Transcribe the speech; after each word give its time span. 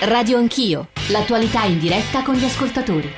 Radio 0.00 0.36
Anch'io, 0.36 0.88
l'attualità 1.08 1.64
in 1.64 1.78
diretta 1.78 2.22
con 2.22 2.34
gli 2.34 2.44
ascoltatori. 2.44 3.10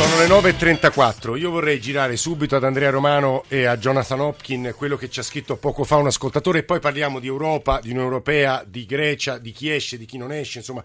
Sono 0.00 0.18
le 0.18 0.26
9.34, 0.26 1.36
io 1.36 1.50
vorrei 1.50 1.78
girare 1.78 2.16
subito 2.16 2.56
ad 2.56 2.64
Andrea 2.64 2.88
Romano 2.88 3.44
e 3.48 3.66
a 3.66 3.76
Jonathan 3.76 4.20
Hopkin 4.20 4.72
quello 4.74 4.96
che 4.96 5.10
ci 5.10 5.20
ha 5.20 5.22
scritto 5.22 5.56
poco 5.56 5.84
fa 5.84 5.96
un 5.96 6.06
ascoltatore 6.06 6.60
e 6.60 6.62
poi 6.62 6.80
parliamo 6.80 7.18
di 7.18 7.26
Europa, 7.26 7.80
di 7.82 7.90
Unione 7.90 8.06
Europea, 8.06 8.64
di 8.66 8.86
Grecia, 8.86 9.36
di 9.36 9.52
chi 9.52 9.70
esce, 9.70 9.98
di 9.98 10.06
chi 10.06 10.16
non 10.16 10.32
esce, 10.32 10.60
insomma 10.60 10.82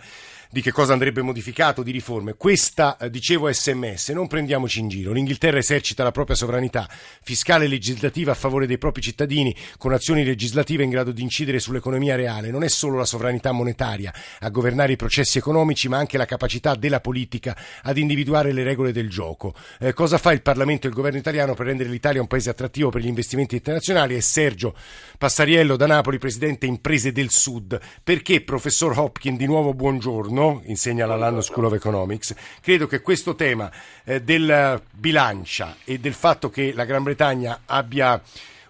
di 0.50 0.62
che 0.62 0.72
cosa 0.72 0.94
andrebbe 0.94 1.22
modificato, 1.22 1.84
di 1.84 1.92
riforme. 1.92 2.36
Questa, 2.36 2.98
eh, 2.98 3.10
dicevo, 3.10 3.52
sms, 3.52 4.10
non 4.10 4.28
prendiamoci 4.28 4.80
in 4.80 4.88
giro. 4.88 5.12
L'Inghilterra 5.12 5.58
esercita 5.58 6.04
la 6.04 6.12
propria 6.12 6.36
sovranità 6.36 6.88
fiscale 7.24 7.66
e 7.66 7.68
legislativa 7.68 8.32
a 8.32 8.36
favore 8.36 8.68
dei 8.68 8.78
propri 8.78 9.02
cittadini 9.02 9.56
con 9.78 9.94
azioni 9.94 10.24
legislative 10.24 10.84
in 10.84 10.90
grado 10.90 11.12
di 11.12 11.22
incidere 11.22 11.60
sull'economia 11.60 12.16
reale. 12.16 12.52
Non 12.52 12.64
è 12.64 12.70
solo 12.70 12.98
la 12.98 13.06
sovranità 13.06 13.52
monetaria 13.52 14.14
a 14.40 14.50
governare 14.50 14.94
i 14.94 14.96
processi 14.96 15.38
economici, 15.38 15.88
ma 15.88 15.98
anche 15.98 16.18
la 16.18 16.26
capacità 16.26 16.76
della 16.76 17.00
politica 17.00 17.58
ad 17.84 17.98
individuare 17.98 18.52
le 18.52 18.64
regole 18.64 18.92
del 18.92 19.10
gioco. 19.10 19.54
Eh, 19.80 19.94
cosa 19.94 20.18
fa 20.18 20.32
il 20.32 20.42
Parlamento 20.42 20.88
e 20.88 20.90
il 20.90 20.96
governo 20.96 21.18
italiano 21.18 21.54
per 21.54 21.66
rendere 21.68 21.90
l'Italia 21.90 22.22
un 22.22 22.28
paese 22.28 22.50
attrattivo 22.50 22.90
per 22.90 23.02
gli 23.02 23.08
investimenti 23.08 23.56
internazionali? 23.56 24.16
È 24.16 24.20
Sergio 24.20 24.76
Passariello 25.18 25.76
da 25.76 25.88
Napoli, 25.88 26.18
presidente 26.18 26.66
Imprese 26.66 27.12
del 27.12 27.30
Sud. 27.30 27.80
Perché, 28.04 28.42
professor 28.42 28.98
Hopkin, 28.98 29.36
di 29.36 29.46
nuovo 29.46 29.74
buongiorno 29.74 30.35
insegna 30.66 31.06
la 31.06 31.16
London 31.16 31.42
School 31.42 31.66
of 31.66 31.74
Economics, 31.74 32.36
credo 32.62 32.88
che 32.88 33.02
questo 33.02 33.36
tema 33.36 33.72
eh, 34.04 34.22
del 34.22 34.82
bilancia 34.92 35.78
e 35.84 36.00
del 36.00 36.14
fatto 36.14 36.50
che 36.50 36.74
la 36.74 36.86
Gran 36.86 37.04
Bretagna 37.04 37.62
abbia 37.66 38.22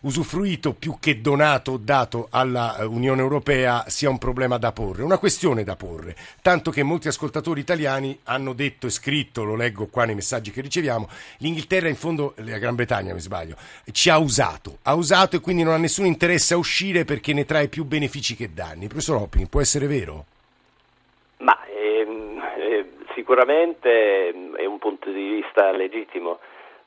usufruito 0.05 0.73
più 0.73 0.97
che 0.99 1.19
donato 1.19 1.73
o 1.73 1.77
dato 1.77 2.27
all'Unione 2.29 3.21
Europea 3.21 3.85
sia 3.87 4.09
un 4.09 4.17
problema 4.17 4.57
da 4.57 4.71
porre, 4.71 5.03
una 5.03 5.17
questione 5.17 5.63
da 5.63 5.75
porre, 5.75 6.15
tanto 6.41 6.71
che 6.71 6.83
molti 6.83 7.07
ascoltatori 7.07 7.59
italiani 7.59 8.17
hanno 8.23 8.53
detto 8.53 8.87
e 8.87 8.91
scritto, 8.91 9.43
lo 9.43 9.55
leggo 9.55 9.87
qua 9.87 10.05
nei 10.05 10.15
messaggi 10.15 10.51
che 10.51 10.61
riceviamo, 10.61 11.09
l'Inghilterra 11.37 11.89
in 11.89 11.95
fondo, 11.95 12.33
la 12.37 12.59
Gran 12.59 12.75
Bretagna 12.75 13.13
mi 13.13 13.19
sbaglio, 13.19 13.57
ci 13.91 14.09
ha 14.09 14.19
usato, 14.19 14.77
ha 14.83 14.93
usato 14.93 15.35
e 15.35 15.39
quindi 15.39 15.63
non 15.63 15.73
ha 15.73 15.77
nessun 15.77 16.05
interesse 16.05 16.53
a 16.53 16.57
uscire 16.57 17.03
perché 17.03 17.33
ne 17.33 17.45
trae 17.45 17.67
più 17.67 17.83
benefici 17.83 18.35
che 18.35 18.53
danni. 18.53 18.87
Professor 18.87 19.17
Hopping, 19.17 19.47
può 19.47 19.61
essere 19.61 19.87
vero? 19.87 20.25
Sicuramente 23.25 24.27
ehm, 24.27 24.55
è 24.55 24.65
un 24.65 24.77
punto 24.77 25.09
di 25.09 25.41
vista 25.41 25.71
legittimo. 25.71 26.37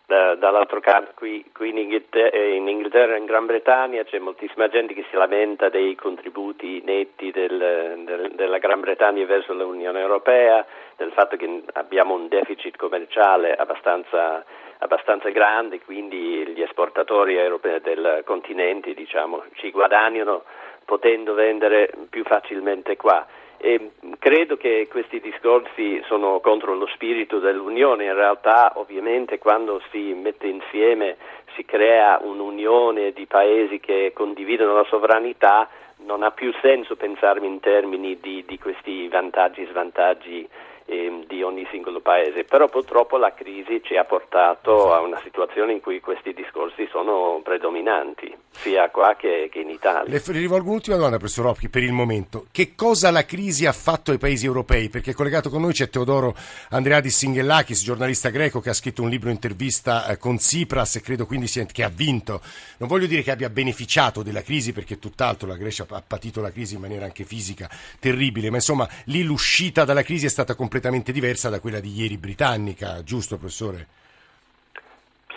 Da, 0.07 0.37
dall'altro 0.37 0.81
canto, 0.81 1.11
qui, 1.17 1.45
qui 1.53 1.69
in, 1.69 1.77
Inghilterra, 1.77 2.31
eh, 2.31 2.55
in, 2.55 2.67
Inghilterra, 2.67 3.17
e 3.17 3.19
in 3.19 3.27
Gran 3.27 3.45
Bretagna 3.45 4.05
c'è 4.05 4.19
moltissima 4.19 4.69
gente 4.69 4.95
che 4.95 5.05
si 5.11 5.17
lamenta 5.17 5.69
dei 5.69 5.97
contributi 5.97 6.81
netti 6.83 7.31
del, 7.31 8.03
del, 8.07 8.31
della 8.35 8.57
Gran 8.57 8.81
Bretagna 8.81 9.27
verso 9.27 9.53
l'Unione 9.53 10.01
Europea, 10.01 10.65
del 10.97 11.11
fatto 11.11 11.37
che 11.37 11.63
abbiamo 11.75 12.15
un 12.15 12.29
deficit 12.29 12.77
commerciale 12.77 13.55
abbastanza, 13.55 14.43
abbastanza 14.79 15.29
grande, 15.29 15.81
quindi 15.83 16.47
gli 16.55 16.63
esportatori 16.63 17.37
europei 17.37 17.81
del 17.83 18.23
continente 18.25 18.95
diciamo, 18.95 19.43
ci 19.57 19.71
guadagnano 19.71 20.45
potendo 20.87 21.35
vendere 21.35 21.91
più 22.09 22.23
facilmente 22.23 22.97
qua. 22.97 23.27
E 23.61 23.91
credo 24.19 24.57
che 24.57 24.87
questi 24.89 25.21
discorsi 25.21 26.01
sono 26.07 26.39
contro 26.41 26.75
lo 26.75 26.87
spirito 26.87 27.41
dell'Unione, 27.41 28.05
in 28.05 28.15
realtà 28.15 28.73
ovviamente 28.77 29.39
quando 29.39 29.83
si 29.91 30.15
mette 30.15 30.47
insieme, 30.47 31.17
si 31.57 31.65
crea 31.65 32.21
un'unione 32.23 33.13
di 33.13 33.27
paesi 33.27 33.81
che 33.81 34.13
condividono 34.15 34.75
la 34.75 34.85
sovranità, 34.85 35.69
non 36.05 36.23
ha 36.23 36.31
più 36.31 36.53
senso 36.63 36.95
pensare 36.95 37.45
in 37.45 37.59
termini 37.59 38.19
di, 38.21 38.45
di 38.47 38.59
questi 38.59 39.09
vantaggi 39.09 39.63
e 39.63 39.67
svantaggi 39.67 40.49
eh, 40.85 41.25
di 41.27 41.43
ogni 41.43 41.67
singolo 41.71 42.01
paese, 42.01 42.45
però 42.45 42.69
purtroppo 42.69 43.17
la 43.17 43.35
crisi 43.35 43.83
ci 43.83 43.97
ha 43.97 44.05
portato 44.05 44.93
a 44.93 45.01
una 45.01 45.19
situazione 45.23 45.73
in 45.73 45.81
cui 45.81 46.01
questi 46.01 46.33
discorsi 46.33 46.87
sono 46.91 47.41
predominanti, 47.43 48.35
sia 48.51 48.91
qua 48.91 49.15
che, 49.17 49.49
che 49.51 49.61
in 49.61 49.71
Italia. 49.71 50.11
Le, 50.11 50.23
le 50.25 50.39
rivolgo 50.39 50.69
un'ultima 50.69 50.97
domanda, 50.97 51.19
professor 51.19 51.45
Rocchi, 51.45 51.69
per 51.69 51.83
il 51.83 51.93
momento. 51.93 52.47
Che 52.51 52.75
cosa 52.75 53.11
la 53.11 53.25
crisi 53.25 53.67
ha 53.67 53.73
fatto 53.73 54.11
ai 54.11 54.19
paesi 54.19 54.47
europei? 54.47 54.89
Perché 54.89 55.15
collegato 55.15 55.49
con 55.51 55.61
noi 55.61 55.73
c'è 55.73 55.89
Teodoro 55.89 56.35
Andreadis 56.71 57.17
Singellakis, 57.17 57.83
giornalista 57.83 58.31
greco 58.31 58.61
che 58.61 58.71
ha 58.71 58.75
scritto 58.75 59.03
un 59.03 59.09
libro 59.09 59.31
intervista 59.31 60.07
eh, 60.07 60.19
con 60.19 60.37
Tsipras 60.37 60.97
e 60.97 61.01
credo 61.01 61.27
quindi 61.27 61.47
che 61.49 61.83
ha 61.83 61.89
vinto. 61.89 62.41
Non 62.79 62.89
voglio 62.89 63.07
dire 63.07 63.23
che 63.23 63.31
abbia 63.31 63.51
beneficiato 63.51 64.23
della 64.23 64.43
crisi 64.43 64.73
perché 64.73 64.99
tutt'altro 64.99 65.49
la 65.49 65.57
Grecia 65.57 65.87
ha 65.89 66.03
patito 66.07 66.41
la 66.41 66.51
crisi 66.51 66.75
in 66.75 66.81
maniera 66.81 67.05
anche 67.05 67.25
fisica 67.25 67.71
terribile, 67.99 68.51
ma 68.51 68.57
insomma 68.57 68.89
lì 69.05 69.23
l'uscita 69.23 69.85
dalla 69.85 70.03
crisi 70.03 70.27
è 70.27 70.31
stata 70.31 70.55
completamente 70.55 71.11
diversa 71.13 71.49
da 71.49 71.61
quella 71.61 71.81
di 71.81 71.93
ieri 71.93 72.17
britannica, 72.19 73.03
giusto 73.03 73.37
professore? 73.39 73.98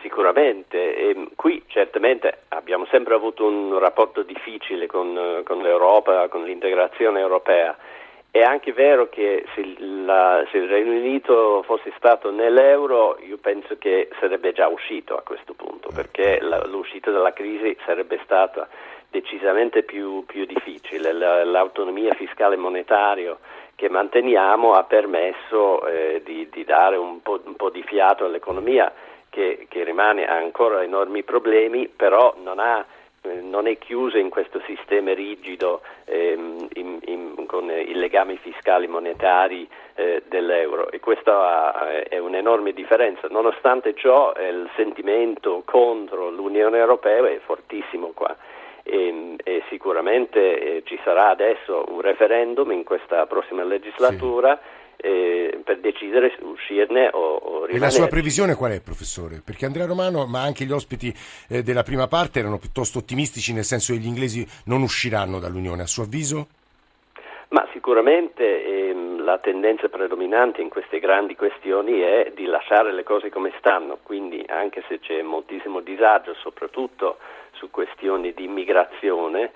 Sicuramente, 0.01 0.95
e 0.95 1.27
qui 1.35 1.63
certamente 1.67 2.43
abbiamo 2.49 2.85
sempre 2.89 3.13
avuto 3.13 3.45
un 3.45 3.77
rapporto 3.77 4.23
difficile 4.23 4.87
con, 4.87 5.41
con 5.45 5.61
l'Europa, 5.61 6.27
con 6.27 6.43
l'integrazione 6.43 7.19
europea. 7.19 7.77
È 8.31 8.41
anche 8.41 8.71
vero 8.71 9.09
che 9.09 9.45
se, 9.53 9.75
la, 9.77 10.43
se, 10.49 10.57
il 10.57 10.67
Regno 10.69 10.93
Unito 10.93 11.63
fosse 11.63 11.91
stato 11.97 12.31
nell'euro, 12.31 13.19
io 13.19 13.37
penso 13.37 13.77
che 13.77 14.09
sarebbe 14.19 14.53
già 14.53 14.67
uscito 14.67 15.17
a 15.17 15.21
questo 15.21 15.53
punto, 15.53 15.89
perché 15.93 16.39
la, 16.41 16.65
l'uscita 16.65 17.11
dalla 17.11 17.33
crisi 17.33 17.77
sarebbe 17.85 18.19
stata 18.23 18.67
decisamente 19.09 19.83
più, 19.83 20.25
più 20.25 20.45
difficile. 20.45 21.11
La, 21.11 21.43
l'autonomia 21.43 22.13
fiscale 22.13 22.55
e 22.55 22.57
monetaria 22.57 23.37
che 23.75 23.89
manteniamo 23.89 24.73
ha 24.73 24.83
permesso 24.83 25.85
eh, 25.87 26.21
di, 26.23 26.47
di, 26.49 26.63
dare 26.63 26.95
un 26.95 27.21
po', 27.21 27.41
un 27.43 27.55
po', 27.55 27.69
di 27.69 27.83
fiato 27.83 28.25
all'economia 28.25 28.91
che, 29.31 29.65
che 29.69 29.83
rimane 29.83 30.27
ha 30.27 30.35
ancora 30.35 30.83
enormi 30.83 31.23
problemi, 31.23 31.87
però 31.87 32.35
non, 32.43 32.59
ha, 32.59 32.85
eh, 33.21 33.41
non 33.41 33.65
è 33.65 33.77
chiusa 33.77 34.19
in 34.19 34.29
questo 34.29 34.61
sistema 34.67 35.13
rigido 35.13 35.81
ehm, 36.05 36.67
in, 36.73 36.99
in, 37.05 37.45
con 37.47 37.71
i 37.71 37.93
legami 37.95 38.37
fiscali 38.37 38.87
monetari 38.87 39.67
eh, 39.95 40.23
dell'euro 40.27 40.91
e 40.91 40.99
questa 40.99 42.03
è 42.03 42.17
un'enorme 42.17 42.73
differenza. 42.73 43.27
Nonostante 43.29 43.95
ciò 43.95 44.33
il 44.33 44.69
sentimento 44.75 45.63
contro 45.65 46.29
l'Unione 46.29 46.77
Europea 46.77 47.27
è 47.29 47.39
fortissimo 47.39 48.11
qua 48.13 48.35
e, 48.83 49.35
e 49.43 49.63
sicuramente 49.69 50.59
eh, 50.59 50.83
ci 50.85 50.99
sarà 51.03 51.29
adesso 51.29 51.85
un 51.87 52.01
referendum 52.01 52.71
in 52.71 52.83
questa 52.83 53.25
prossima 53.27 53.63
legislatura. 53.63 54.59
Sì. 54.61 54.79
Eh, 55.03 55.61
per 55.63 55.79
decidere 55.79 56.31
se 56.37 56.43
uscirne 56.43 57.09
o, 57.11 57.35
o 57.35 57.49
rimanere. 57.65 57.77
E 57.77 57.79
la 57.79 57.89
sua 57.89 58.07
previsione 58.07 58.55
qual 58.55 58.71
è, 58.71 58.81
professore? 58.81 59.41
Perché 59.43 59.65
Andrea 59.65 59.85
Romano, 59.85 60.27
ma 60.27 60.41
anche 60.41 60.65
gli 60.65 60.71
ospiti 60.71 61.13
eh, 61.49 61.63
della 61.63 61.81
prima 61.81 62.07
parte 62.07 62.39
erano 62.39 62.59
piuttosto 62.59 62.99
ottimistici, 62.99 63.53
nel 63.53 63.63
senso 63.63 63.93
che 63.93 63.99
gli 63.99 64.05
inglesi 64.05 64.45
non 64.65 64.81
usciranno 64.81 65.39
dall'Unione, 65.39 65.81
a 65.81 65.87
suo 65.87 66.03
avviso? 66.03 66.47
Ma 67.49 67.67
sicuramente 67.73 68.63
ehm, 68.63 69.23
la 69.23 69.39
tendenza 69.39 69.89
predominante 69.89 70.61
in 70.61 70.69
queste 70.69 70.99
grandi 70.99 71.35
questioni 71.35 71.99
è 71.99 72.31
di 72.35 72.45
lasciare 72.45 72.93
le 72.93 73.03
cose 73.03 73.29
come 73.29 73.51
stanno, 73.57 73.97
quindi 74.03 74.43
anche 74.47 74.83
se 74.87 74.99
c'è 74.99 75.21
moltissimo 75.21 75.81
disagio, 75.81 76.33
soprattutto 76.35 77.17
su 77.51 77.69
questioni 77.69 78.33
di 78.33 78.45
immigrazione 78.45 79.51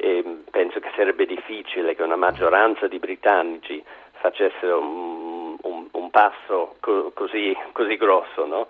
e 0.00 0.22
penso 0.50 0.78
che 0.78 0.90
sarebbe 0.94 1.26
difficile 1.26 1.96
che 1.96 2.02
una 2.02 2.16
maggioranza 2.16 2.86
di 2.86 2.98
britannici 3.00 3.82
facesse 4.20 4.66
un, 4.66 5.56
un, 5.62 5.86
un 5.90 6.10
passo 6.10 6.76
co- 6.80 7.10
così, 7.14 7.56
così, 7.72 7.96
grosso. 7.96 8.46
No? 8.46 8.66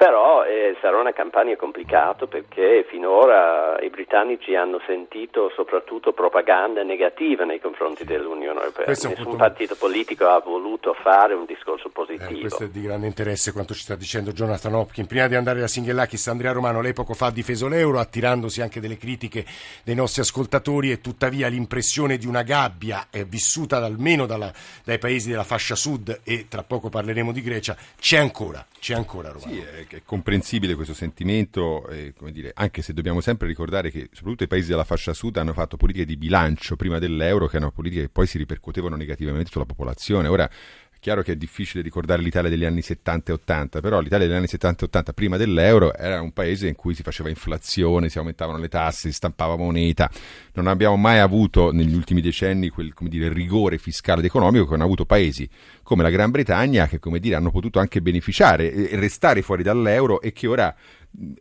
Però 0.00 0.44
eh, 0.44 0.78
sarà 0.80 0.98
una 0.98 1.12
campagna 1.12 1.54
complicata 1.56 2.26
perché 2.26 2.86
finora 2.88 3.78
i 3.82 3.90
britannici 3.90 4.54
hanno 4.54 4.80
sentito 4.86 5.52
soprattutto 5.54 6.14
propaganda 6.14 6.82
negativa 6.82 7.44
nei 7.44 7.60
confronti 7.60 8.06
dell'Unione 8.06 8.60
Europea. 8.60 8.86
Nessun 8.86 9.12
punto... 9.12 9.36
partito 9.36 9.76
politico 9.76 10.26
ha 10.26 10.40
voluto 10.40 10.94
fare 10.94 11.34
un 11.34 11.44
discorso 11.44 11.90
positivo. 11.90 12.30
Eh, 12.30 12.40
questo 12.40 12.64
è 12.64 12.68
di 12.68 12.80
grande 12.80 13.08
interesse 13.08 13.52
quanto 13.52 13.74
ci 13.74 13.82
sta 13.82 13.94
dicendo 13.94 14.32
Jonathan 14.32 14.72
Hopkins. 14.72 15.06
Prima 15.06 15.28
di 15.28 15.34
andare 15.34 15.62
a 15.62 15.66
Singhelakis, 15.66 16.28
Andrea 16.28 16.52
Romano, 16.52 16.80
lei 16.80 16.94
poco 16.94 17.12
fa 17.12 17.26
ha 17.26 17.30
difeso 17.30 17.68
l'euro 17.68 17.98
attirandosi 17.98 18.62
anche 18.62 18.80
delle 18.80 18.96
critiche 18.96 19.44
dei 19.84 19.94
nostri 19.94 20.22
ascoltatori 20.22 20.90
e 20.92 21.02
tuttavia 21.02 21.48
l'impressione 21.48 22.16
di 22.16 22.26
una 22.26 22.42
gabbia 22.42 23.08
è 23.10 23.26
vissuta 23.26 23.76
almeno 23.84 24.24
dalla, 24.24 24.50
dai 24.82 24.96
paesi 24.96 25.28
della 25.28 25.44
fascia 25.44 25.74
sud 25.74 26.20
e 26.24 26.46
tra 26.48 26.62
poco 26.62 26.88
parleremo 26.88 27.32
di 27.32 27.42
Grecia, 27.42 27.76
c'è 27.98 28.16
ancora, 28.16 28.64
c'è 28.78 28.94
ancora 28.94 29.28
Romano. 29.28 29.52
Sì, 29.52 29.88
è 29.96 30.02
comprensibile 30.04 30.74
questo 30.74 30.94
sentimento, 30.94 31.86
eh, 31.88 32.14
dire, 32.30 32.52
anche 32.54 32.82
se 32.82 32.92
dobbiamo 32.92 33.20
sempre 33.20 33.46
ricordare 33.46 33.90
che 33.90 34.08
soprattutto 34.12 34.44
i 34.44 34.48
paesi 34.48 34.68
della 34.68 34.84
fascia 34.84 35.12
sud 35.12 35.36
hanno 35.36 35.52
fatto 35.52 35.76
politiche 35.76 36.06
di 36.06 36.16
bilancio 36.16 36.76
prima 36.76 36.98
dell'euro, 36.98 37.46
che 37.46 37.56
erano 37.56 37.72
politiche 37.72 38.02
che 38.02 38.08
poi 38.08 38.26
si 38.26 38.38
ripercuotevano 38.38 38.96
negativamente 38.96 39.50
sulla 39.50 39.66
popolazione. 39.66 40.28
Ora 40.28 40.48
Chiaro 41.00 41.22
che 41.22 41.32
è 41.32 41.36
difficile 41.36 41.82
ricordare 41.82 42.20
l'Italia 42.20 42.50
degli 42.50 42.66
anni 42.66 42.82
70 42.82 43.30
e 43.30 43.34
80, 43.34 43.80
però 43.80 44.00
l'Italia 44.00 44.26
degli 44.26 44.36
anni 44.36 44.46
70 44.46 44.82
e 44.82 44.84
80 44.84 45.12
prima 45.14 45.38
dell'euro 45.38 45.94
era 45.94 46.20
un 46.20 46.30
paese 46.32 46.68
in 46.68 46.74
cui 46.74 46.94
si 46.94 47.02
faceva 47.02 47.30
inflazione, 47.30 48.10
si 48.10 48.18
aumentavano 48.18 48.58
le 48.58 48.68
tasse, 48.68 49.08
si 49.08 49.14
stampava 49.14 49.56
moneta. 49.56 50.10
Non 50.52 50.66
abbiamo 50.66 50.96
mai 50.96 51.18
avuto 51.18 51.72
negli 51.72 51.94
ultimi 51.94 52.20
decenni 52.20 52.68
quel 52.68 52.92
dire, 53.08 53.32
rigore 53.32 53.78
fiscale 53.78 54.20
ed 54.20 54.26
economico 54.26 54.66
che 54.66 54.74
hanno 54.74 54.84
avuto 54.84 55.06
paesi 55.06 55.48
come 55.82 56.02
la 56.02 56.10
Gran 56.10 56.30
Bretagna 56.30 56.86
che 56.86 57.00
dire, 57.18 57.34
hanno 57.34 57.50
potuto 57.50 57.78
anche 57.78 58.02
beneficiare 58.02 58.70
e 58.70 58.94
restare 58.96 59.40
fuori 59.40 59.62
dall'euro 59.62 60.20
e 60.20 60.32
che 60.32 60.46
ora 60.46 60.76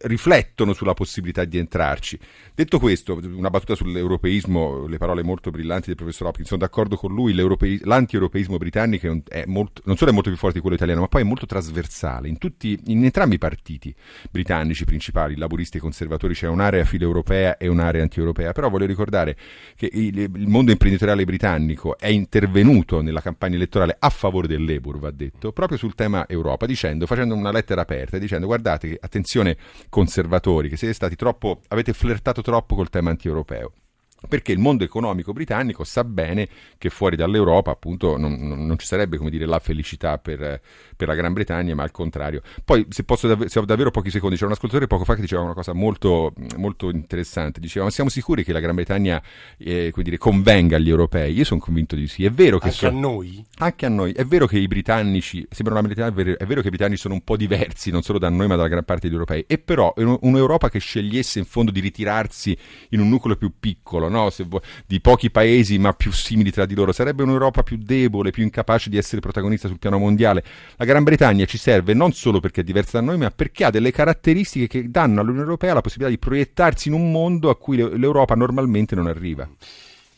riflettono 0.02 0.74
sulla 0.74 0.94
possibilità 0.94 1.46
di 1.46 1.58
entrarci. 1.58 2.20
Detto 2.56 2.80
questo, 2.80 3.20
una 3.24 3.50
battuta 3.50 3.76
sull'europeismo, 3.76 4.88
le 4.88 4.98
parole 4.98 5.24
molto 5.24 5.52
brillanti 5.52 5.88
del 5.88 5.96
professor 5.96 6.28
Hopkins, 6.28 6.48
sono 6.48 6.62
d'accordo 6.62 6.96
con 6.96 7.14
lui, 7.14 7.34
l'anti-europeismo 7.34 8.58
britannico 8.58 9.22
molto, 9.46 9.82
non 9.86 9.96
solo 9.96 10.12
è 10.12 10.14
molto 10.14 10.30
più 10.30 10.38
forte 10.38 10.56
di 10.56 10.62
quello 10.62 10.76
italiano, 10.76 11.02
ma 11.02 11.08
poi 11.08 11.22
è 11.22 11.26
molto 11.26 11.46
trasversale. 11.46 12.28
In, 12.28 12.38
tutti, 12.38 12.80
in 12.88 13.04
entrambi 13.04 13.36
i 13.36 13.38
partiti 13.38 13.94
britannici 14.32 14.86
principali, 14.86 15.36
laburisti 15.36 15.78
e 15.78 15.80
conservatori, 15.80 16.34
c'è 16.34 16.48
un'area 16.48 16.84
filo-europea 16.84 17.58
e 17.58 17.68
un'area 17.68 18.02
anti-europea, 18.02 18.52
però 18.52 18.70
voglio 18.70 18.86
ricordare 18.86 19.38
che 19.76 19.90
il, 19.92 20.18
il 20.18 20.48
mondo 20.48 20.72
imprenditoriale 20.72 21.24
britannico 21.26 21.98
è 21.98 22.08
intervenuto 22.08 23.02
nella 23.02 23.22
campagna 23.22 23.56
elettorale 23.56 23.96
a 24.00 24.10
favore 24.10 24.48
del 24.48 24.66
Labour, 24.66 25.00
va 25.00 25.12
detto, 25.12 25.52
proprio 25.52 25.78
sul 25.78 25.96
tema 25.96 26.28
Europa, 26.28 26.66
dicendo, 26.66 27.06
facendo 27.06 27.36
una 27.36 27.52
lettera 27.52 27.82
aperta, 27.82 28.18
dicendo 28.18 28.48
guardate 28.48 28.90
che 28.90 28.98
attenzione 29.00 29.58
conservatori, 29.90 30.70
che 30.70 30.78
siete 30.78 30.94
stati 30.94 31.16
troppo, 31.16 31.62
avete 31.70 31.94
flirtato 31.94 32.42
troppo 32.42 32.76
col 32.76 32.90
tema 32.90 33.10
anti-europeo 33.10 33.74
perché 34.28 34.52
il 34.52 34.60
mondo 34.60 34.84
economico 34.84 35.32
britannico 35.32 35.84
sa 35.84 36.04
bene 36.04 36.48
che 36.78 36.90
fuori 36.90 37.16
dall'Europa 37.16 37.72
appunto 37.72 38.18
non, 38.18 38.34
non 38.34 38.78
ci 38.78 38.86
sarebbe 38.86 39.18
come 39.18 39.30
dire 39.30 39.46
la 39.46 39.60
felicità 39.60 40.18
per, 40.18 40.62
per, 40.96 41.08
la 41.08 41.16
Gran 41.16 41.34
Bretagna 41.34 41.76
ma 41.76 41.84
al 41.84 41.92
contrario. 41.92 42.42
Poi 42.66 42.86
se 42.90 43.04
posso 43.04 43.48
se 43.48 43.60
ho 43.60 43.66
davvero 43.66 43.92
pochi 43.92 44.10
secondi 44.10 44.36
c'era 44.36 44.48
un 44.48 44.54
ascoltatore 44.54 44.88
poco 44.88 45.06
fa 45.06 45.16
che 45.16 45.22
diceva 45.22 45.42
una 45.42 45.54
cosa 45.54 45.74
molto, 45.74 46.34
molto 46.58 46.90
interessante. 46.90 47.60
Diceva 47.60 47.86
ma 47.86 47.92
siamo 47.92 48.10
sicuri 48.10 48.44
che 48.44 48.52
la 48.52 48.60
Gran 48.60 48.76
Bretagna 48.76 49.22
eh, 49.58 49.94
dire, 49.96 50.18
convenga 50.18 50.76
agli 50.76 50.90
europei? 50.90 51.34
Io 51.34 51.46
sono 51.46 51.60
convinto 51.60 51.96
di 51.96 52.08
sì. 52.08 52.26
È 52.26 52.32
vero 52.32 52.58
che 52.58 52.66
anche 52.66 52.78
so- 52.78 52.88
a 52.88 52.92
noi? 52.92 53.46
Anche 53.60 53.86
a 53.86 53.90
noi. 53.90 54.12
È 54.12 54.26
vero 54.26 54.48
che 54.48 54.58
i 54.58 54.68
britannici 54.68 55.46
sembra 55.50 55.80
una 55.80 56.12
vero, 56.12 56.38
è 56.38 56.46
vero 56.46 56.62
che 56.62 56.68
i 56.68 56.72
britannici 56.72 57.02
sono 57.02 57.14
un 57.14 57.24
po' 57.24 57.38
diversi 57.38 57.92
non 57.92 58.02
solo 58.02 58.20
da 58.20 58.30
noi 58.30 58.48
ma 58.48 58.56
dalla 58.56 58.68
gran 58.68 58.84
parte 58.84 59.08
degli 59.08 59.14
europei. 59.14 59.46
E 59.48 59.58
però 59.58 59.94
un'Europa 59.96 60.70
che 60.70 60.80
scegliesse 60.80 61.40
in 61.40 61.46
fondo 61.46 61.72
di 61.72 61.80
ritirarsi 61.80 62.58
in 62.90 63.00
un 63.00 63.10
nucleo 63.10 63.38
più 63.38 63.54
piccolo 63.60 64.09
no? 64.10 64.30
vuoi, 64.48 64.62
di 64.86 65.00
pochi 65.00 65.30
paesi 65.32 65.78
ma 65.78 65.94
più 65.94 66.12
simili 66.12 66.52
tra 66.52 66.66
di 66.66 66.76
loro, 66.76 66.92
sarebbe 66.92 67.24
un'Europa 67.24 67.64
più 67.64 67.78
debole, 67.78 68.32
più 68.32 68.44
incapace 68.44 68.90
di 68.90 68.98
essere 68.98 69.22
protagonista 69.22 69.68
sul 69.68 69.80
piano 69.80 69.98
mondiale. 69.98 70.44
La 70.78 70.86
Gran 70.86 71.04
Bretagna 71.04 71.46
ci 71.46 71.58
serve 71.58 71.94
non 71.94 72.12
solo 72.14 72.40
perché 72.40 72.62
è 72.62 72.64
diversa 72.64 73.00
da 73.00 73.06
noi, 73.06 73.18
ma 73.18 73.32
perché 73.32 73.66
ha 73.66 73.70
delle 73.70 73.92
caratteristiche 73.92 74.68
che 74.68 74.90
danno 74.90 75.22
all'Unione 75.22 75.46
Europea 75.46 75.74
la 75.74 75.82
possibilità 75.82 76.16
di 76.16 76.20
proiettarsi 76.20 76.88
in 76.90 76.94
un 76.94 77.12
mondo 77.12 77.50
a 77.50 77.58
cui 77.58 77.78
l'Europa 77.78 78.36
normalmente 78.36 78.96
non 78.96 79.08
arriva. 79.08 79.48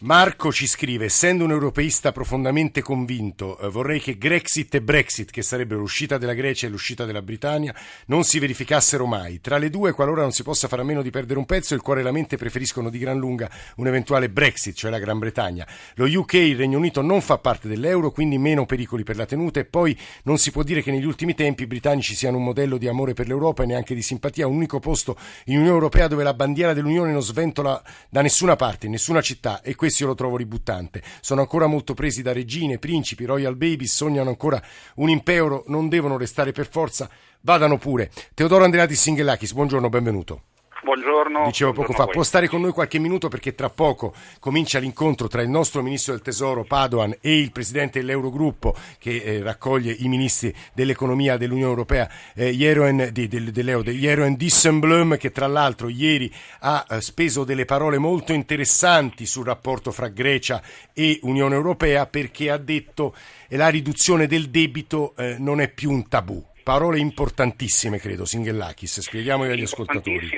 Marco 0.03 0.51
ci 0.51 0.65
scrive, 0.65 1.05
essendo 1.05 1.43
un 1.43 1.51
europeista 1.51 2.11
profondamente 2.11 2.81
convinto, 2.81 3.59
eh, 3.59 3.69
vorrei 3.69 4.01
che 4.01 4.17
Grexit 4.17 4.73
e 4.73 4.81
Brexit, 4.81 5.29
che 5.29 5.43
sarebbero 5.43 5.79
l'uscita 5.79 6.17
della 6.17 6.33
Grecia 6.33 6.65
e 6.65 6.71
l'uscita 6.71 7.05
della 7.05 7.21
Britannia, 7.21 7.71
non 8.07 8.23
si 8.23 8.39
verificassero 8.39 9.05
mai. 9.05 9.41
Tra 9.41 9.59
le 9.59 9.69
due, 9.69 9.91
qualora 9.91 10.23
non 10.23 10.31
si 10.31 10.41
possa 10.41 10.67
fare 10.67 10.81
a 10.81 10.85
meno 10.85 11.03
di 11.03 11.11
perdere 11.11 11.37
un 11.37 11.45
pezzo, 11.45 11.75
il 11.75 11.81
cuore 11.81 11.99
e 11.99 12.03
la 12.03 12.11
mente 12.11 12.35
preferiscono 12.35 12.89
di 12.89 12.97
gran 12.97 13.19
lunga 13.19 13.47
un 13.75 13.85
eventuale 13.85 14.31
Brexit, 14.31 14.75
cioè 14.75 14.89
la 14.89 14.97
Gran 14.97 15.19
Bretagna. 15.19 15.67
Lo 15.93 16.07
UK, 16.07 16.33
il 16.33 16.57
Regno 16.57 16.79
Unito, 16.79 17.03
non 17.03 17.21
fa 17.21 17.37
parte 17.37 17.67
dell'euro, 17.67 18.09
quindi 18.09 18.39
meno 18.39 18.65
pericoli 18.65 19.03
per 19.03 19.17
la 19.17 19.27
tenuta 19.27 19.59
e 19.59 19.65
poi 19.65 19.95
non 20.23 20.39
si 20.39 20.49
può 20.49 20.63
dire 20.63 20.81
che 20.81 20.89
negli 20.89 21.05
ultimi 21.05 21.35
tempi 21.35 21.61
i 21.61 21.67
britannici 21.67 22.15
siano 22.15 22.37
un 22.37 22.43
modello 22.45 22.79
di 22.79 22.87
amore 22.87 23.13
per 23.13 23.27
l'Europa 23.27 23.61
e 23.61 23.67
neanche 23.67 23.93
di 23.93 24.01
simpatia, 24.01 24.47
un 24.47 24.55
unico 24.55 24.79
posto 24.79 25.15
in 25.45 25.57
Unione 25.57 25.75
Europea 25.75 26.07
dove 26.07 26.23
la 26.23 26.33
bandiera 26.33 26.73
dell'Unione 26.73 27.11
non 27.11 27.21
sventola 27.21 27.79
da 28.09 28.23
nessuna 28.23 28.55
parte, 28.55 28.87
in 28.87 28.93
nessuna 28.93 29.21
città 29.21 29.61
e 29.61 29.75
questo 29.75 29.89
questo 29.91 30.03
io 30.03 30.09
lo 30.09 30.15
trovo 30.15 30.37
ributtante. 30.37 31.03
Sono 31.19 31.41
ancora 31.41 31.67
molto 31.67 31.93
presi 31.93 32.21
da 32.21 32.31
regine, 32.31 32.79
principi, 32.79 33.25
royal 33.25 33.55
babies, 33.55 33.93
sognano 33.93 34.29
ancora 34.29 34.61
un 34.95 35.09
impero, 35.09 35.65
non 35.67 35.89
devono 35.89 36.17
restare 36.17 36.53
per 36.53 36.69
forza, 36.69 37.09
vadano 37.41 37.77
pure. 37.77 38.09
Teodoro 38.33 38.63
Andreati 38.63 38.95
Singhelakis, 38.95 39.53
buongiorno, 39.53 39.89
benvenuto. 39.89 40.43
Buongiorno. 40.83 41.45
Dicevo 41.45 41.73
poco 41.73 41.93
fa, 41.93 42.07
può 42.07 42.23
stare 42.23 42.47
con 42.47 42.59
noi 42.61 42.71
qualche 42.71 42.97
minuto 42.97 43.27
perché 43.27 43.53
tra 43.53 43.69
poco 43.69 44.15
comincia 44.39 44.79
l'incontro 44.79 45.27
tra 45.27 45.43
il 45.43 45.49
nostro 45.49 45.83
ministro 45.83 46.13
del 46.13 46.23
Tesoro 46.23 46.63
Padoan 46.63 47.17
e 47.21 47.37
il 47.37 47.51
presidente 47.51 47.99
dell'Eurogruppo 47.99 48.75
che 48.97 49.21
eh, 49.21 49.43
raccoglie 49.43 49.95
i 49.99 50.07
ministri 50.07 50.51
dell'economia 50.73 51.37
dell'Unione 51.37 51.69
Europea, 51.69 52.09
eh, 52.33 52.49
Jeroen, 52.49 53.09
di, 53.11 53.27
del, 53.27 53.51
dell'EO, 53.51 53.83
Jeroen 53.83 54.35
Dissenblum, 54.35 55.17
che 55.17 55.31
tra 55.31 55.45
l'altro 55.45 55.87
ieri 55.87 56.33
ha 56.61 56.83
eh, 56.89 56.99
speso 56.99 57.43
delle 57.43 57.65
parole 57.65 57.99
molto 57.99 58.33
interessanti 58.33 59.27
sul 59.27 59.45
rapporto 59.45 59.91
fra 59.91 60.07
Grecia 60.07 60.63
e 60.93 61.19
Unione 61.21 61.53
Europea 61.53 62.07
perché 62.07 62.49
ha 62.49 62.57
detto 62.57 63.13
che 63.47 63.55
la 63.55 63.69
riduzione 63.69 64.25
del 64.25 64.49
debito 64.49 65.13
eh, 65.15 65.35
non 65.37 65.61
è 65.61 65.67
più 65.67 65.91
un 65.91 66.07
tabù. 66.07 66.43
Parole 66.63 66.99
importantissime, 66.99 67.99
credo, 67.99 68.25
Singhellakis, 68.25 68.99
spieghiamole 69.01 69.51
agli 69.51 69.63
ascoltatori. 69.63 70.29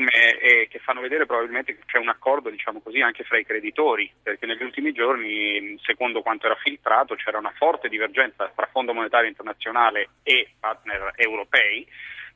Fanno 0.83 0.99
vedere 0.99 1.25
probabilmente 1.25 1.75
che 1.75 1.83
c'è 1.85 1.97
un 1.97 2.09
accordo, 2.09 2.49
diciamo 2.49 2.81
così, 2.81 2.99
anche 2.99 3.23
fra 3.23 3.39
i 3.39 3.45
creditori, 3.45 4.11
perché 4.21 4.45
negli 4.45 4.63
ultimi 4.63 4.91
giorni, 4.91 5.79
secondo 5.81 6.21
quanto 6.21 6.45
era 6.45 6.57
filtrato, 6.61 7.15
c'era 7.15 7.37
una 7.37 7.53
forte 7.55 7.87
divergenza 7.87 8.51
tra 8.53 8.67
Fondo 8.69 8.93
Monetario 8.93 9.29
Internazionale 9.29 10.09
e 10.23 10.49
partner 10.59 11.13
europei 11.15 11.87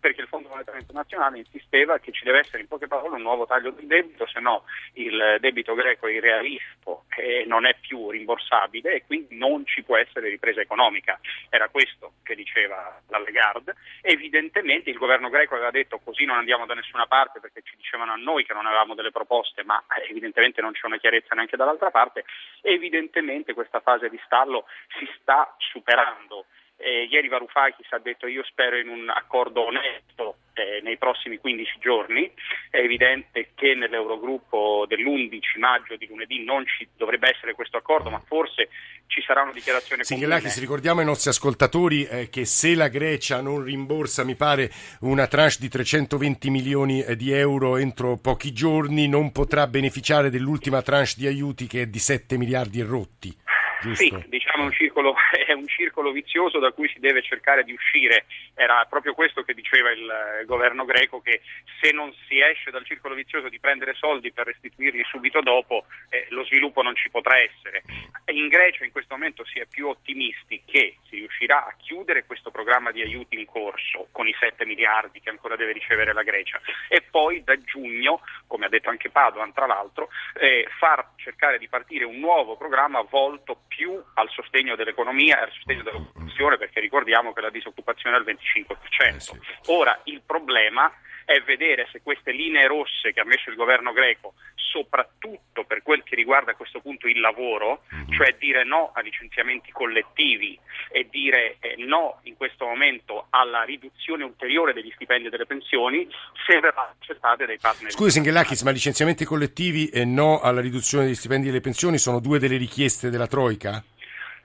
perché 0.07 0.21
il 0.21 0.27
Fondo 0.27 0.47
Monetario 0.47 0.79
Internazionale 0.79 1.39
insisteva 1.39 1.99
che 1.99 2.13
ci 2.13 2.23
deve 2.23 2.39
essere 2.39 2.61
in 2.61 2.67
poche 2.67 2.87
parole 2.87 3.15
un 3.15 3.21
nuovo 3.21 3.45
taglio 3.45 3.71
del 3.71 3.87
debito, 3.87 4.25
se 4.25 4.39
no 4.39 4.63
il 4.93 5.37
debito 5.41 5.73
greco 5.75 6.07
è 6.07 6.11
irrealistico 6.11 7.03
e 7.17 7.43
non 7.45 7.65
è 7.65 7.75
più 7.77 8.09
rimborsabile 8.09 8.93
e 8.93 9.05
quindi 9.05 9.35
non 9.37 9.65
ci 9.65 9.83
può 9.83 9.97
essere 9.97 10.29
ripresa 10.29 10.61
economica. 10.61 11.19
Era 11.49 11.67
questo 11.67 12.13
che 12.23 12.35
diceva 12.35 13.01
la 13.09 13.19
Lagarde. 13.19 13.75
Evidentemente 14.01 14.89
il 14.89 14.97
governo 14.97 15.27
greco 15.27 15.55
aveva 15.55 15.71
detto 15.71 15.99
così 15.99 16.23
non 16.23 16.37
andiamo 16.37 16.65
da 16.65 16.73
nessuna 16.73 17.05
parte 17.05 17.41
perché 17.41 17.61
ci 17.63 17.75
dicevano 17.75 18.13
a 18.13 18.15
noi 18.15 18.45
che 18.45 18.53
non 18.53 18.65
avevamo 18.65 18.95
delle 18.95 19.11
proposte, 19.11 19.63
ma 19.65 19.83
evidentemente 20.07 20.61
non 20.61 20.71
c'è 20.71 20.85
una 20.85 20.97
chiarezza 20.97 21.35
neanche 21.35 21.57
dall'altra 21.57 21.91
parte. 21.91 22.23
Evidentemente 22.61 23.53
questa 23.53 23.81
fase 23.81 24.09
di 24.09 24.19
stallo 24.23 24.67
si 24.97 25.07
sta 25.19 25.53
superando. 25.57 26.45
Eh, 26.79 27.07
ieri 27.09 27.27
Varoufakis 27.27 27.91
ha 27.91 27.99
detto 27.99 28.27
io 28.27 28.43
spero 28.43 28.77
in 28.77 28.87
un 28.87 29.09
accordo 29.09 29.65
onesto 29.65 30.37
eh, 30.53 30.79
nei 30.83 30.97
prossimi 30.97 31.37
15 31.37 31.79
giorni, 31.79 32.31
è 32.69 32.77
evidente 32.77 33.49
che 33.55 33.73
nell'Eurogruppo 33.73 34.85
dell'11 34.87 35.59
maggio 35.59 35.95
di 35.95 36.05
lunedì 36.07 36.43
non 36.43 36.65
ci 36.67 36.87
dovrebbe 36.95 37.29
essere 37.29 37.53
questo 37.53 37.77
accordo, 37.77 38.11
ma 38.11 38.21
forse 38.25 38.69
ci 39.07 39.21
sarà 39.21 39.41
una 39.41 39.53
dichiarazione 39.53 40.03
Singhelakis, 40.03 40.59
ricordiamo 40.59 40.99
ai 40.99 41.05
nostri 41.05 41.31
ascoltatori 41.31 42.05
eh, 42.05 42.29
che 42.29 42.45
se 42.45 42.75
la 42.75 42.89
Grecia 42.89 43.41
non 43.41 43.63
rimborsa, 43.63 44.23
mi 44.23 44.35
pare, 44.35 44.69
una 45.01 45.27
tranche 45.27 45.57
di 45.59 45.69
320 45.69 46.49
milioni 46.49 47.01
eh, 47.01 47.15
di 47.15 47.31
euro 47.31 47.77
entro 47.77 48.17
pochi 48.17 48.53
giorni, 48.53 49.07
non 49.07 49.31
potrà 49.31 49.65
beneficiare 49.65 50.29
dell'ultima 50.29 50.81
tranche 50.81 51.13
di 51.17 51.27
aiuti 51.27 51.65
che 51.67 51.83
è 51.83 51.85
di 51.87 51.99
7 51.99 52.37
miliardi 52.37 52.79
e 52.79 52.83
rotti. 52.83 53.35
Giusto? 53.81 54.03
Sì, 54.03 54.25
diciamo 54.27 54.46
un 54.61 54.71
circolo, 54.71 55.15
è 55.45 55.51
un 55.53 55.67
circolo 55.67 56.11
vizioso 56.11 56.59
da 56.59 56.71
cui 56.71 56.87
si 56.89 56.99
deve 56.99 57.21
cercare 57.21 57.63
di 57.63 57.73
uscire. 57.73 58.25
Era 58.55 58.85
proprio 58.89 59.13
questo 59.13 59.43
che 59.43 59.53
diceva 59.53 59.91
il, 59.91 60.39
il 60.41 60.45
governo 60.45 60.85
greco, 60.85 61.21
che 61.21 61.41
se 61.81 61.91
non 61.91 62.13
si 62.27 62.39
esce 62.39 62.71
dal 62.71 62.85
circolo 62.85 63.15
vizioso 63.15 63.49
di 63.49 63.59
prendere 63.59 63.93
soldi 63.93 64.31
per 64.31 64.47
restituirli 64.47 65.03
subito 65.09 65.41
dopo, 65.41 65.85
eh, 66.09 66.27
lo 66.29 66.43
sviluppo 66.45 66.81
non 66.81 66.95
ci 66.95 67.09
potrà 67.09 67.37
essere. 67.37 67.83
In 68.31 68.47
Grecia 68.47 68.83
in 68.83 68.91
questo 68.91 69.13
momento 69.13 69.45
si 69.45 69.59
è 69.59 69.65
più 69.65 69.87
ottimisti 69.87 70.61
che 70.65 70.97
si 71.09 71.17
riuscirà 71.17 71.65
a 71.65 71.75
chiudere 71.77 72.25
questo 72.25 72.51
programma 72.51 72.91
di 72.91 73.01
aiuti 73.01 73.37
in 73.37 73.45
corso 73.45 74.07
con 74.11 74.27
i 74.27 74.35
7 74.37 74.65
miliardi 74.65 75.21
che 75.21 75.29
ancora 75.29 75.55
deve 75.55 75.71
ricevere 75.71 76.13
la 76.13 76.23
Grecia 76.23 76.59
e 76.89 77.01
poi 77.01 77.43
da 77.43 77.59
giugno, 77.61 78.21
come 78.47 78.65
ha 78.65 78.69
detto 78.69 78.89
anche 78.89 79.09
Padoan 79.09 79.53
tra 79.53 79.65
l'altro, 79.65 80.09
eh, 80.39 80.67
far 80.77 81.11
cercare 81.15 81.57
di 81.57 81.67
partire 81.67 82.05
un 82.05 82.19
nuovo 82.19 82.57
programma 82.57 83.01
volto 83.01 83.61
più 83.67 84.01
al 84.15 84.29
sostegno 84.29 84.46
dell'economia 84.75 85.39
e 85.39 85.43
al 85.43 85.51
sostegno 85.51 85.83
dell'occupazione, 85.83 86.57
perché 86.57 86.79
ricordiamo 86.79 87.33
che 87.33 87.41
la 87.41 87.49
disoccupazione 87.49 88.15
è 88.15 88.19
al 88.19 88.25
25%. 88.25 89.37
Ora 89.67 89.99
il 90.05 90.21
problema 90.25 90.91
è 91.27 91.41
vedere 91.41 91.89
se 91.91 91.99
queste 92.01 92.31
linee 92.31 92.67
rosse 92.67 93.11
che 93.11 93.19
ha 93.19 93.25
messo 93.25 93.49
il 93.49 93.57
governo 93.57 93.91
greco, 93.91 94.35
soprattutto 94.55 95.65
per 95.65 95.83
quel 95.83 96.01
che 96.03 96.15
riguarda 96.15 96.51
a 96.51 96.55
questo 96.55 96.79
punto 96.79 97.07
il 97.07 97.19
lavoro, 97.19 97.83
mm-hmm. 97.93 98.11
cioè 98.11 98.37
dire 98.39 98.63
no 98.63 98.91
a 98.93 99.01
licenziamenti 99.01 99.71
collettivi 99.73 100.57
e 100.89 101.07
dire 101.11 101.57
eh, 101.59 101.75
no 101.79 102.19
in 102.23 102.37
questo 102.37 102.65
momento 102.65 103.27
alla 103.31 103.63
riduzione 103.63 104.23
ulteriore 104.23 104.71
degli 104.71 104.91
stipendi 104.95 105.27
e 105.27 105.29
delle 105.29 105.45
pensioni, 105.45 106.07
se 106.45 106.61
verrà 106.61 106.95
accettate 106.97 107.45
dai 107.45 107.57
partner. 107.59 107.91
Scusi 107.91 108.11
Singhelakis, 108.11 108.61
ma 108.61 108.71
licenziamenti 108.71 109.25
collettivi 109.25 109.89
e 109.89 110.05
no 110.05 110.39
alla 110.39 110.61
riduzione 110.61 111.03
degli 111.03 111.15
stipendi 111.15 111.47
e 111.47 111.49
delle 111.49 111.61
pensioni 111.61 111.97
sono 111.97 112.21
due 112.21 112.39
delle 112.39 112.55
richieste 112.55 113.09
della 113.09 113.27
Troica? 113.27 113.83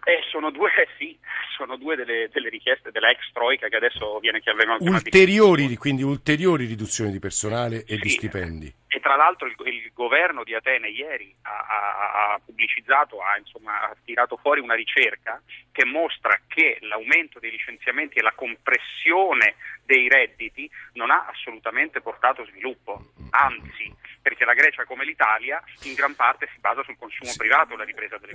Eh, 0.05 0.21
sono 0.31 0.51
due, 0.51 0.71
sì, 0.99 1.17
sono 1.57 1.77
due 1.77 1.95
delle, 1.97 2.29
delle 2.33 2.49
richieste 2.49 2.91
della 2.91 3.11
ex 3.11 3.31
Troica 3.33 3.69
che 3.69 3.77
adesso 3.77 4.19
viene 4.19 4.41
chiamata 4.41 4.77
ulteriori, 4.81 5.77
quindi 5.77 6.03
ulteriori 6.03 6.67
riduzioni 6.67 7.13
di 7.13 7.19
personale 7.19 7.85
e 7.85 7.97
sì, 7.97 8.01
di 8.01 8.09
stipendi. 8.09 8.75
E 8.95 9.01
tra 9.01 9.17
l'altro 9.17 9.47
il, 9.47 9.57
il 9.65 9.91
governo 9.95 10.45
di 10.45 10.55
Atene 10.55 10.89
ieri 10.89 11.35
ha, 11.43 12.35
ha, 12.35 12.41
pubblicizzato, 12.45 13.23
ha, 13.23 13.39
insomma, 13.39 13.89
ha 13.89 13.97
tirato 14.05 14.37
fuori 14.37 14.61
una 14.61 14.75
ricerca 14.75 15.41
che 15.73 15.87
mostra 15.87 16.39
che 16.47 16.77
l'aumento 16.83 17.39
dei 17.39 17.51
licenziamenti 17.51 18.19
e 18.19 18.23
la 18.23 18.35
compressione 18.35 19.55
dei 19.87 20.11
redditi 20.11 20.71
non 20.93 21.11
ha 21.11 21.27
assolutamente 21.27 22.03
portato 22.03 22.45
sviluppo, 22.45 23.13
anzi, 23.31 23.91
perché 24.21 24.45
la 24.45 24.53
Grecia 24.53 24.85
come 24.85 25.07
l'Italia 25.07 25.63
in 25.85 25.95
gran 25.95 26.15
parte 26.15 26.49
si 26.53 26.61
basa 26.61 26.83
sul 26.85 26.99
consumo 26.99 27.31
sì. 27.31 27.39
privato 27.39 27.75
la 27.77 27.85
ripresa 27.85 28.19
delle 28.19 28.33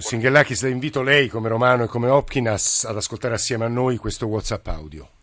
le 0.65 0.73
invito 0.73 1.03
lei 1.03 1.27
come 1.27 1.49
Romano 1.49 1.83
e 1.83 1.87
come 1.87 2.09
Hopkins 2.09 2.83
ad 2.83 2.95
ascoltare 2.95 3.35
assieme 3.35 3.65
a 3.65 3.69
noi 3.69 3.97
questo 3.97 4.25
WhatsApp 4.25 4.65
audio. 4.67 5.16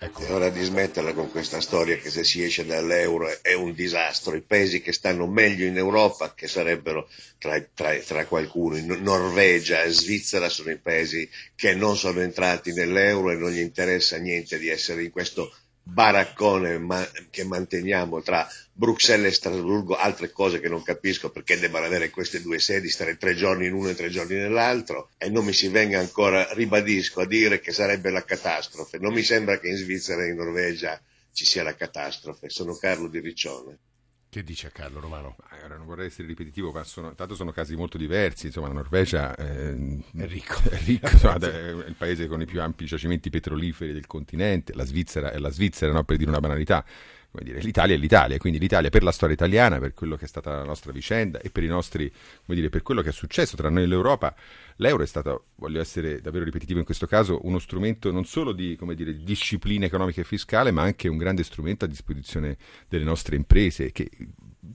Ecco. 0.00 0.24
È 0.24 0.32
ora 0.32 0.48
di 0.48 0.62
smetterla 0.62 1.12
con 1.12 1.28
questa 1.28 1.60
storia 1.60 1.96
che 1.96 2.10
se 2.10 2.22
si 2.22 2.44
esce 2.44 2.64
dall'euro 2.64 3.42
è 3.42 3.52
un 3.54 3.72
disastro. 3.74 4.36
I 4.36 4.42
paesi 4.42 4.80
che 4.80 4.92
stanno 4.92 5.26
meglio 5.26 5.66
in 5.66 5.76
Europa, 5.76 6.34
che 6.34 6.46
sarebbero 6.46 7.08
tra, 7.38 7.60
tra, 7.74 7.96
tra 7.98 8.24
qualcuno, 8.26 8.76
in 8.76 8.86
Norvegia 9.00 9.82
e 9.82 9.90
Svizzera, 9.90 10.48
sono 10.48 10.70
i 10.70 10.78
paesi 10.78 11.28
che 11.56 11.74
non 11.74 11.96
sono 11.96 12.20
entrati 12.20 12.72
nell'euro 12.72 13.32
e 13.32 13.36
non 13.36 13.50
gli 13.50 13.58
interessa 13.58 14.18
niente 14.18 14.58
di 14.58 14.68
essere 14.68 15.02
in 15.02 15.10
questo 15.10 15.52
baraccone 15.90 16.78
ma- 16.78 17.08
che 17.30 17.44
manteniamo 17.44 18.20
tra 18.22 18.46
Bruxelles 18.72 19.32
e 19.32 19.34
Strasburgo, 19.34 19.96
altre 19.96 20.30
cose 20.30 20.60
che 20.60 20.68
non 20.68 20.82
capisco 20.82 21.30
perché 21.30 21.58
debbano 21.58 21.86
avere 21.86 22.10
queste 22.10 22.42
due 22.42 22.58
sedi, 22.58 22.90
stare 22.90 23.16
tre 23.16 23.34
giorni 23.34 23.66
in 23.66 23.72
uno 23.72 23.88
e 23.88 23.94
tre 23.94 24.10
giorni 24.10 24.36
nell'altro 24.36 25.10
e 25.16 25.30
non 25.30 25.44
mi 25.44 25.52
si 25.52 25.68
venga 25.68 25.98
ancora, 25.98 26.52
ribadisco, 26.52 27.22
a 27.22 27.26
dire 27.26 27.58
che 27.60 27.72
sarebbe 27.72 28.10
la 28.10 28.22
catastrofe. 28.22 28.98
Non 28.98 29.14
mi 29.14 29.22
sembra 29.22 29.58
che 29.58 29.68
in 29.68 29.76
Svizzera 29.76 30.22
e 30.24 30.28
in 30.28 30.36
Norvegia 30.36 31.00
ci 31.32 31.44
sia 31.44 31.62
la 31.62 31.74
catastrofe. 31.74 32.50
Sono 32.50 32.76
Carlo 32.76 33.08
di 33.08 33.20
Riccione. 33.20 33.78
Che 34.38 34.44
dice 34.44 34.70
Carlo 34.70 35.00
Romano? 35.00 35.34
Ma, 35.50 35.74
non 35.74 35.84
vorrei 35.84 36.06
essere 36.06 36.28
ripetitivo, 36.28 36.70
ma 36.70 36.84
sono, 36.84 37.12
tanto 37.16 37.34
sono 37.34 37.50
casi 37.50 37.74
molto 37.74 37.98
diversi. 37.98 38.46
Insomma, 38.46 38.68
la 38.68 38.74
Norvegia 38.74 39.34
eh, 39.34 39.72
è 40.16 40.26
ricco, 40.26 40.60
è, 40.70 40.78
ricco 40.84 41.08
insomma, 41.10 41.38
è 41.38 41.70
il 41.70 41.96
paese 41.98 42.28
con 42.28 42.40
i 42.40 42.44
più 42.44 42.62
ampi 42.62 42.84
giacimenti 42.84 43.30
petroliferi 43.30 43.92
del 43.92 44.06
continente. 44.06 44.74
La 44.74 44.84
Svizzera 44.84 45.32
è 45.32 45.38
la 45.38 45.50
Svizzera, 45.50 45.90
no? 45.90 46.04
per 46.04 46.18
dire 46.18 46.30
una 46.30 46.38
banalità. 46.38 46.84
Dire, 47.30 47.60
l'Italia 47.60 47.94
è 47.94 47.98
l'Italia, 47.98 48.38
quindi 48.38 48.58
l'Italia 48.58 48.88
per 48.88 49.02
la 49.02 49.12
storia 49.12 49.34
italiana, 49.34 49.78
per 49.78 49.92
quello 49.94 50.16
che 50.16 50.24
è 50.24 50.28
stata 50.28 50.56
la 50.56 50.64
nostra 50.64 50.92
vicenda 50.92 51.38
e 51.40 51.50
per, 51.50 51.62
nostri, 51.64 52.10
dire, 52.46 52.68
per 52.68 52.82
quello 52.82 53.02
che 53.02 53.10
è 53.10 53.12
successo 53.12 53.54
tra 53.54 53.68
noi 53.68 53.84
e 53.84 53.86
l'Europa, 53.86 54.34
l'euro 54.76 55.02
è 55.02 55.06
stato, 55.06 55.44
voglio 55.56 55.80
essere 55.80 56.20
davvero 56.20 56.44
ripetitivo 56.44 56.78
in 56.78 56.84
questo 56.84 57.06
caso, 57.06 57.40
uno 57.42 57.58
strumento 57.58 58.10
non 58.10 58.24
solo 58.24 58.52
di 58.52 58.76
dire, 58.94 59.22
disciplina 59.22 59.84
economica 59.84 60.20
e 60.22 60.24
fiscale, 60.24 60.70
ma 60.70 60.82
anche 60.82 61.06
un 61.06 61.18
grande 61.18 61.44
strumento 61.44 61.84
a 61.84 61.88
disposizione 61.88 62.56
delle 62.88 63.04
nostre 63.04 63.36
imprese 63.36 63.92
che 63.92 64.10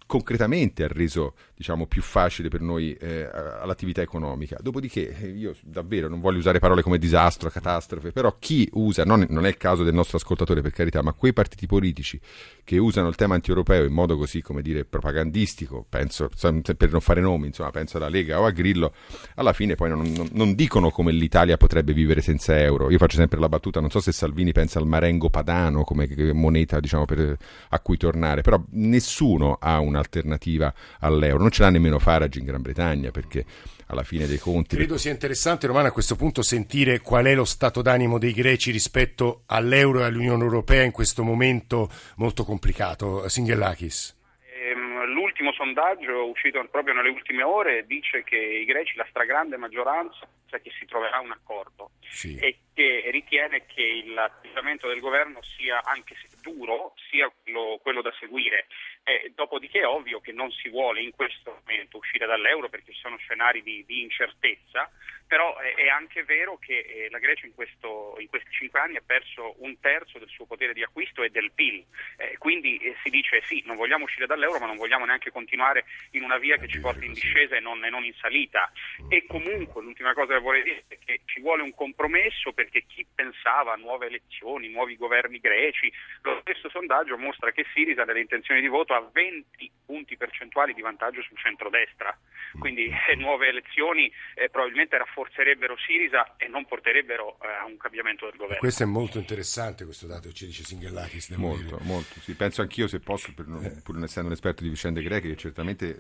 concretamente 0.06 0.84
ha 0.84 0.88
reso 0.88 1.36
diciamo, 1.64 1.88
più 1.88 2.02
facile 2.02 2.50
per 2.50 2.60
noi 2.60 2.94
eh, 2.94 3.24
l'attività 3.66 4.02
economica. 4.02 4.58
Dopodiché 4.62 5.16
eh, 5.18 5.28
io 5.30 5.56
davvero 5.64 6.10
non 6.10 6.20
voglio 6.20 6.40
usare 6.40 6.60
parole 6.60 6.82
come 6.82 6.98
disastro, 6.98 7.50
catastrofe, 7.50 8.12
però 8.12 8.36
chi 8.38 8.68
usa, 8.74 9.06
non, 9.06 9.26
non, 9.30 9.46
è 9.46 9.48
il 9.48 9.56
caso 9.56 9.84
del 9.84 9.94
nostro 9.94 10.18
ascoltatore 10.18 10.62
per 10.62 10.72
carità, 10.72 11.02
ma 11.02 11.14
quei 11.14 11.32
partiti 11.32 11.66
politici 11.66 12.20
che 12.66 12.78
usano 12.78 13.08
il 13.08 13.16
tema 13.16 13.36
antieuropeo 13.36 13.86
in 13.86 13.94
modo 13.94 14.18
così, 14.18 14.42
come 14.42 14.62
dire, 14.62 14.84
propagandistico, 14.84 15.86
penso, 15.88 16.30
per 16.78 16.92
non 16.92 17.00
fare 17.00 17.22
nomi, 17.22 17.48
insomma, 17.48 17.72
penso 17.72 17.96
alla 17.96 18.10
Lega 18.10 18.42
o 18.42 18.46
a 18.46 18.52
Grillo, 18.52 18.94
alla 19.36 19.54
fine 19.54 19.76
poi 19.76 19.90
non, 19.90 20.02
non, 20.02 20.28
non 20.34 20.56
dicono 20.56 20.90
come 20.90 21.14
l'Italia 21.14 21.56
potrebbe 21.56 21.94
vivere 21.94 22.20
senza 22.20 22.60
euro. 22.60 22.92
Io 22.92 22.98
faccio 22.98 23.16
sempre 23.16 23.40
la 23.40 23.48
battuta, 23.48 23.80
non 23.80 23.90
so 23.90 24.02
se 24.02 24.12
Salvini 24.12 24.52
pensa 24.52 24.80
al 24.80 24.88
marengo 24.88 25.30
padano 25.30 25.84
come 25.86 26.34
moneta 26.34 26.82
diciamo, 26.82 27.06
per, 27.06 27.38
a 27.70 27.80
cui 27.80 27.96
tornare, 27.96 28.42
però 28.42 28.62
nessuno 28.72 29.58
ha 29.62 29.80
un'alternativa 29.80 30.74
all'euro, 31.00 31.40
non 31.40 31.52
ce 31.54 31.62
l'ha 31.62 31.70
nemmeno 31.70 32.00
Farage 32.00 32.40
in 32.40 32.46
Gran 32.46 32.64
Bretagna 32.64 33.12
perché 33.12 33.46
alla 33.88 34.02
fine 34.02 34.26
dei 34.26 34.40
conti. 34.40 34.76
Credo 34.76 34.98
sia 34.98 35.12
interessante, 35.12 35.68
Romano, 35.68 35.88
a 35.88 35.92
questo 35.92 36.16
punto 36.16 36.42
sentire 36.42 37.00
qual 37.00 37.26
è 37.26 37.36
lo 37.36 37.46
stato 37.46 37.84
d'animo 37.84 38.18
dei 38.18 38.34
greci 38.34 38.72
rispetto 38.72 39.44
all'euro 39.46 40.00
e 40.00 40.06
all'Unione 40.06 40.44
Europea 40.44 40.82
in 40.82 40.92
questo 40.92 41.24
momento 41.24 41.90
molto 42.18 42.44
complicato. 42.44 43.30
Singhellakis. 43.30 44.18
Ehm, 44.50 45.06
l'ultimo 45.14 45.54
sondaggio 45.54 46.28
uscito 46.28 46.66
proprio 46.72 46.96
nelle 46.96 47.10
ultime 47.10 47.44
ore 47.44 47.86
dice 47.86 48.24
che 48.24 48.38
i 48.38 48.66
greci, 48.66 48.96
la 48.96 49.06
stragrande 49.10 49.56
maggioranza, 49.56 50.28
cioè 50.48 50.60
che 50.60 50.72
si 50.80 50.86
troverà 50.86 51.20
un 51.20 51.32
accordo 51.32 51.92
sì. 52.02 52.36
e 52.38 52.58
che 52.74 53.10
ritiene 53.12 53.66
che 53.68 54.04
l'atteggiamento 54.08 54.88
del 54.88 55.00
governo 55.00 55.40
sia, 55.56 55.84
anche 55.84 56.16
se 56.20 56.36
duro, 56.42 56.94
sia 57.10 57.32
quello, 57.44 57.80
quello 57.82 58.02
da 58.02 58.12
seguire. 58.20 58.66
Eh, 59.06 59.34
dopodiché 59.36 59.82
è 59.82 59.86
ovvio 59.86 60.22
che 60.22 60.32
non 60.32 60.50
si 60.50 60.70
vuole 60.70 61.02
in 61.02 61.12
questo 61.12 61.60
momento 61.60 61.98
uscire 61.98 62.26
dall'euro 62.26 62.70
perché 62.70 62.94
ci 62.94 63.00
sono 63.02 63.18
scenari 63.18 63.62
di, 63.62 63.84
di 63.86 64.02
incertezza, 64.02 64.90
però 65.28 65.58
è, 65.58 65.76
è, 65.76 65.90
anche 65.90 66.24
vero 66.24 66.58
che 66.58 66.78
eh, 66.80 67.08
la 67.10 67.20
Grecia 67.20 67.46
in, 67.46 67.54
questo, 67.54 68.16
in, 68.20 68.30
questi 68.30 68.50
cinque 68.52 68.80
anni 68.80 68.96
ha 68.96 69.04
perso 69.06 69.56
un 69.58 69.78
terzo 69.82 70.20
del 70.20 70.30
suo 70.30 70.46
potere 70.46 70.72
di 70.72 70.84
acquisto 70.84 71.22
e 71.22 71.30
del 71.30 71.52
PIL, 71.52 71.84
eh, 72.16 72.38
quindi 72.38 72.78
eh, 72.78 72.96
si 73.04 73.10
dice 73.10 73.42
sì, 73.46 73.62
non 73.66 73.76
vogliamo 73.76 74.06
uscire 74.06 74.26
dall'euro 74.26 74.60
ma 74.60 74.68
non 74.68 74.78
vogliamo 74.78 75.04
neanche 75.04 75.32
continuare 75.32 75.84
in 76.12 76.24
una 76.24 76.38
via 76.38 76.56
che 76.56 76.70
ci 76.70 76.80
porti 76.80 77.06
in 77.06 77.14
discesa 77.14 77.58
e 77.58 77.60
non, 77.60 77.84
e 77.84 77.90
non 77.90 78.06
in 78.06 78.14
salita. 78.14 78.72
E 79.10 79.26
comunque 79.28 79.82
l'ultima 79.82 80.14
cosa 80.14 80.36
che 80.36 80.40
vorrei 80.40 80.64
dire 80.64 80.84
è 80.88 80.98
che 81.04 81.20
ci 81.34 81.42
vuole 81.42 81.64
un 81.64 81.74
compromesso 81.74 82.54
perché 82.54 82.84
chi 82.86 83.04
pensava 83.14 83.74
a 83.74 83.78
nuove 83.78 84.06
elezioni, 84.06 84.70
nuovi 84.70 84.96
governi 84.96 85.40
greci, 85.40 85.92
lo 86.22 86.38
stesso 86.42 86.70
sondaggio 86.70 87.18
mostra 87.18 87.52
che 87.52 87.66
Sirisa 87.74 88.04
nelle 88.04 88.22
intenzioni 88.22 88.62
di 88.62 88.68
voto 88.68 88.94
ha 88.94 89.10
20 89.12 89.72
punti 89.84 90.16
percentuali 90.16 90.76
di 90.76 90.82
vantaggio 90.82 91.24
sul 91.24 91.38
centrodestra, 91.38 92.16
quindi 92.64 92.88
eh, 93.12 93.16
nuove 93.16 93.50
elezioni 93.50 94.10
eh, 94.36 94.50
probabilmente 94.50 94.98
rafforzerebbero 94.98 95.76
Sirisa 95.78 96.36
e 96.38 96.48
non 96.48 96.66
porterebbero 96.66 97.38
eh, 97.44 97.48
a 97.62 97.66
un 97.66 97.76
cambiamento 97.76 98.26
del 98.26 98.36
governo. 98.38 98.60
Questo 98.60 98.84
è 98.84 98.86
molto 98.86 99.18
interessante 99.18 99.84
questo 99.84 100.08
dato 100.08 100.30
che 100.30 100.34
ci 100.34 100.46
dice 100.46 100.64
Singhellakis. 100.64 101.32
Molto, 101.32 101.76
dire. 101.76 101.80
molto, 101.82 102.20
sì. 102.22 102.36
penso 102.36 102.62
anch'io 102.62 102.88
se 102.88 103.00
posso, 103.00 103.34
non, 103.46 103.66
eh. 103.66 103.82
pur 103.84 103.96
non 103.96 104.06
essendo 104.06 104.30
un 104.30 104.34
esperto 104.34 104.64
di 104.64 104.70
vicende 104.70 105.02
greche, 105.02 105.28
che 105.28 105.36
certamente 105.36 105.98